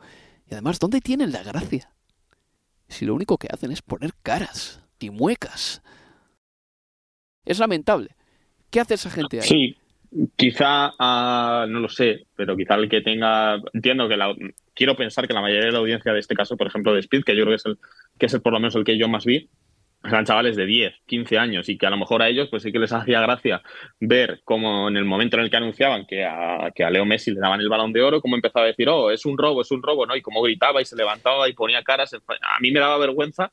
[0.50, 1.92] Y además, ¿dónde tienen la gracia?
[2.88, 5.82] Si lo único que hacen es poner caras y muecas.
[7.44, 8.16] Es lamentable.
[8.70, 9.46] ¿Qué hace esa gente ahí?
[9.46, 9.76] Sí,
[10.34, 14.34] quizá, ah, no lo sé, pero quizá el que tenga, entiendo que la,
[14.74, 17.24] quiero pensar que la mayoría de la audiencia de este caso, por ejemplo, de Speed,
[17.24, 17.78] que yo creo que es el,
[18.18, 19.50] que es el, por lo menos el que yo más vi,
[20.02, 22.72] eran chavales de 10, 15 años y que a lo mejor a ellos pues sí
[22.72, 23.62] que les hacía gracia
[24.00, 27.32] ver cómo en el momento en el que anunciaban que a, que a Leo Messi
[27.32, 29.70] le daban el balón de oro, cómo empezaba a decir, oh, es un robo, es
[29.70, 30.16] un robo, ¿no?
[30.16, 32.14] Y cómo gritaba y se levantaba y ponía caras.
[32.14, 33.52] A mí me daba vergüenza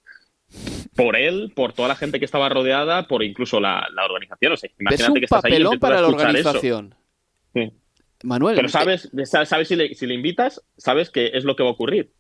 [0.96, 4.54] por él, por toda la gente que estaba rodeada, por incluso la, la organización.
[4.54, 6.36] O sea, Es imagínate un que estás ahí y papelón empiezas a para la escuchar
[6.36, 6.50] eso.
[6.50, 6.96] organización.
[7.54, 7.72] Sí.
[8.24, 11.56] Manuel, Pero eh, sabes, sabes, sabes si, le, si le invitas, sabes que es lo
[11.56, 12.14] que va a ocurrir.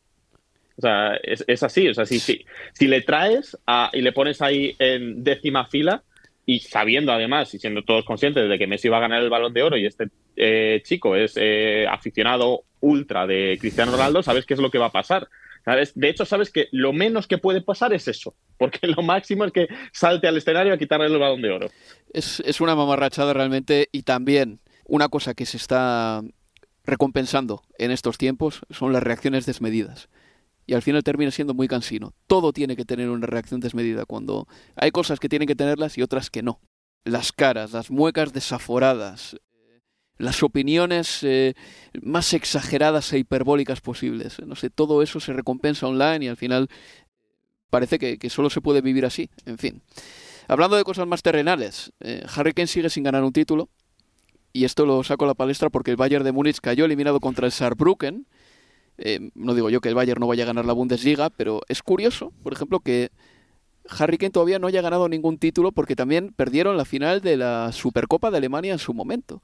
[0.78, 1.88] O sea, es, es así.
[1.90, 2.46] O sea, si, si,
[2.88, 6.04] le traes a- y le pones ahí en décima fila
[6.46, 9.54] y sabiendo además y siendo todos conscientes de que Messi va a ganar el balón
[9.54, 14.54] de oro y este eh, chico es eh, aficionado ultra de Cristiano Ronaldo, sabes qué
[14.54, 15.28] es lo que va a pasar.
[15.66, 15.92] ¿Sabes?
[15.96, 19.52] De hecho, sabes que lo menos que puede pasar es eso, porque lo máximo es
[19.52, 21.68] que salte al escenario a quitarle el balón de oro.
[22.14, 26.22] es, es una mamarrachada realmente y también una cosa que se está
[26.86, 30.08] recompensando en estos tiempos son las reacciones desmedidas.
[30.68, 32.14] Y al final termina siendo muy cansino.
[32.28, 36.02] Todo tiene que tener una reacción desmedida cuando hay cosas que tienen que tenerlas y
[36.02, 36.60] otras que no.
[37.06, 39.82] Las caras, las muecas desaforadas, eh,
[40.18, 41.56] las opiniones eh,
[42.02, 44.40] más exageradas e hiperbólicas posibles.
[44.46, 46.68] No sé, todo eso se recompensa online y al final
[47.70, 49.30] parece que, solo se puede vivir así.
[49.46, 49.82] En fin.
[50.50, 53.70] Hablando de cosas más terrenales, eh, Harry Kane sigue sin ganar un título
[54.54, 57.46] y esto lo saco a la palestra porque el Bayern de Múnich cayó eliminado contra
[57.46, 58.28] el Saarbrücken.
[58.98, 61.84] Eh, no digo yo que el Bayern no vaya a ganar la Bundesliga, pero es
[61.84, 63.12] curioso, por ejemplo, que
[63.90, 67.72] Harry Kane todavía no haya ganado ningún título porque también perdieron la final de la
[67.72, 69.42] Supercopa de Alemania en su momento.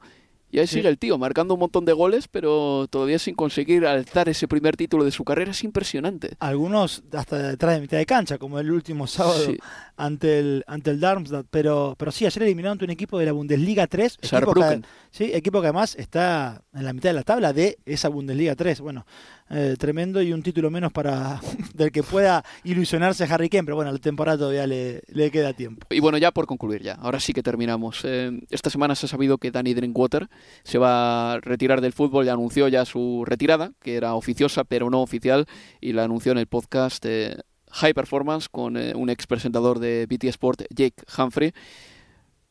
[0.54, 4.30] Y ahí sigue el tío, marcando un montón de goles, pero todavía sin conseguir alzar
[4.30, 5.50] ese primer título de su carrera.
[5.50, 6.36] Es impresionante.
[6.38, 9.52] Algunos hasta detrás de mitad de cancha, como el último sábado
[9.98, 11.48] ante el ante el Darmstadt.
[11.50, 14.20] Pero, pero sí, ayer eliminaron ante un equipo de la Bundesliga 3.
[14.22, 18.10] Equipo que, sí, equipo que además está en la mitad de la tabla de esa
[18.10, 18.80] Bundesliga 3.
[18.82, 19.08] Bueno,
[19.50, 21.40] eh, tremendo y un título menos para
[21.74, 25.88] del que pueda ilusionarse Harry Kane, pero bueno, la temporada todavía le, le, queda tiempo.
[25.90, 28.02] Y bueno, ya por concluir ya, ahora sí que terminamos.
[28.04, 30.30] Eh, esta semana se ha sabido que Danny Drinkwater
[30.64, 34.90] se va a retirar del fútbol, ya anunció ya su retirada, que era oficiosa pero
[34.90, 35.46] no oficial,
[35.82, 37.38] y la anunció en el podcast eh,
[37.72, 41.54] High Performance con un ex presentador de BT Sport, Jake Humphrey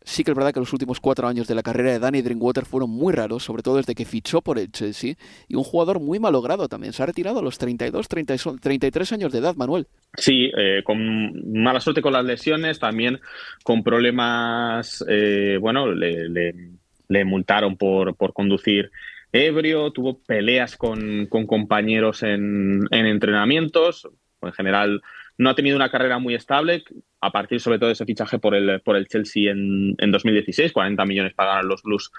[0.04, 2.64] sí que es verdad que los últimos cuatro años de la carrera de Danny Drinkwater
[2.64, 5.14] fueron muy raros, sobre todo desde que fichó por el Chelsea,
[5.48, 6.92] y un jugador muy malogrado también.
[6.92, 9.86] Se ha retirado a los 32, 33 años de edad, Manuel.
[10.16, 13.20] Sí, eh, con mala suerte con las lesiones, también
[13.64, 18.90] con problemas, eh, bueno, le, multaron por, por conducir
[19.32, 24.08] ebrio, tuvo peleas con, compañeros en, en entrenamientos,
[24.42, 25.02] en general
[25.42, 26.84] no ha tenido una carrera muy estable,
[27.20, 30.72] a partir sobre todo de ese fichaje por el, por el Chelsea en, en 2016,
[30.72, 32.12] 40 millones pagaron los Blues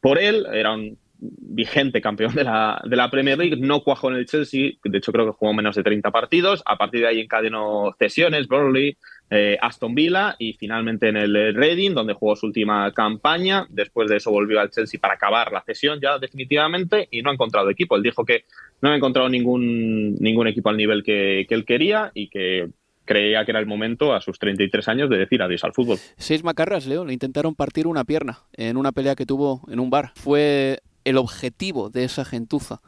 [0.00, 0.98] por él, era un
[1.38, 5.12] vigente campeón de la, de la Premier League, no cuajó en el Chelsea, de hecho
[5.12, 8.96] creo que jugó menos de 30 partidos, a partir de ahí encadenó cesiones, Burley,
[9.30, 13.66] eh, Aston Villa y finalmente en el Reading, donde jugó su última campaña.
[13.70, 17.32] Después de eso volvió al Chelsea para acabar la cesión ya definitivamente y no ha
[17.32, 17.96] encontrado equipo.
[17.96, 18.44] Él dijo que
[18.82, 22.68] no ha encontrado ningún, ningún equipo al nivel que, que él quería y que
[23.04, 25.98] creía que era el momento a sus 33 años de decir adiós al fútbol.
[26.16, 29.90] Seis macarras, Leo, le intentaron partir una pierna en una pelea que tuvo en un
[29.90, 30.12] bar.
[30.16, 32.80] Fue el objetivo de esa gentuza,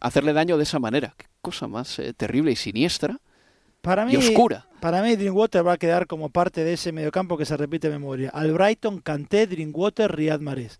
[0.00, 1.14] hacerle daño de esa manera.
[1.16, 3.20] Qué cosa más eh, terrible y siniestra
[3.82, 4.66] para mí, y oscura.
[4.80, 7.94] Para mí Drinkwater va a quedar como parte de ese mediocampo que se repite en
[7.94, 8.30] memoria.
[8.30, 10.78] Al Brighton, Kanté, Drinkwater, Riyad Mahrez.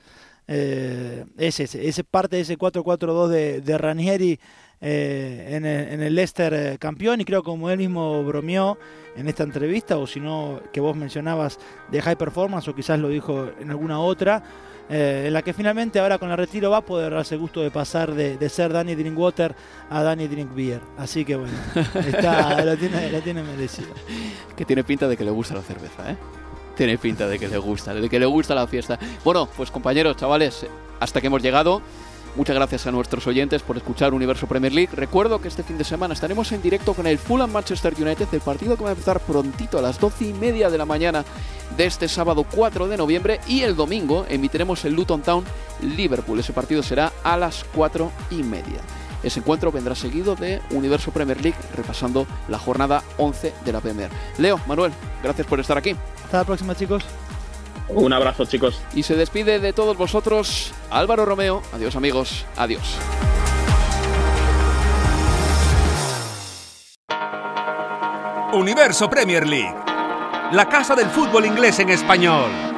[0.52, 4.40] Eh, ese, ese, parte de ese 4-4-2 de, de, Ranieri
[4.80, 8.76] eh, en, el, en, el, Leicester eh, campeón y creo como él mismo bromeó
[9.14, 11.60] en esta entrevista o si no que vos mencionabas
[11.92, 14.42] de High Performance o quizás lo dijo en alguna otra
[14.90, 17.70] eh, en la que finalmente ahora con el retiro va a poder darse gusto de
[17.70, 19.54] pasar de, ser Danny Drinkwater
[19.88, 20.80] a Danny Drinkbeer.
[20.98, 21.54] Así que bueno,
[22.06, 23.94] está, lo, tiene, tiene merecido.
[24.56, 26.16] Que tiene pinta de que le gusta la cerveza, ¿eh?
[26.76, 28.98] Tiene pinta de que le gusta, de que le gusta la fiesta.
[29.24, 30.66] Bueno, pues compañeros, chavales,
[30.98, 31.82] hasta que hemos llegado.
[32.36, 34.90] Muchas gracias a nuestros oyentes por escuchar Universo Premier League.
[34.94, 38.40] Recuerdo que este fin de semana estaremos en directo con el Fulham Manchester United, el
[38.40, 41.24] partido que va a empezar prontito a las 12 y media de la mañana
[41.76, 45.44] de este sábado 4 de noviembre y el domingo emitiremos el Luton Town
[45.82, 46.38] Liverpool.
[46.38, 48.80] Ese partido será a las 4 y media.
[49.24, 54.08] Ese encuentro vendrá seguido de Universo Premier League repasando la jornada 11 de la Premier.
[54.38, 55.96] Leo, Manuel, gracias por estar aquí.
[56.24, 57.04] Hasta la próxima chicos.
[57.94, 58.80] Un abrazo, chicos.
[58.94, 61.62] Y se despide de todos vosotros Álvaro Romeo.
[61.72, 62.46] Adiós, amigos.
[62.56, 62.96] Adiós.
[68.52, 69.74] Universo Premier League.
[70.52, 72.69] La casa del fútbol inglés en español.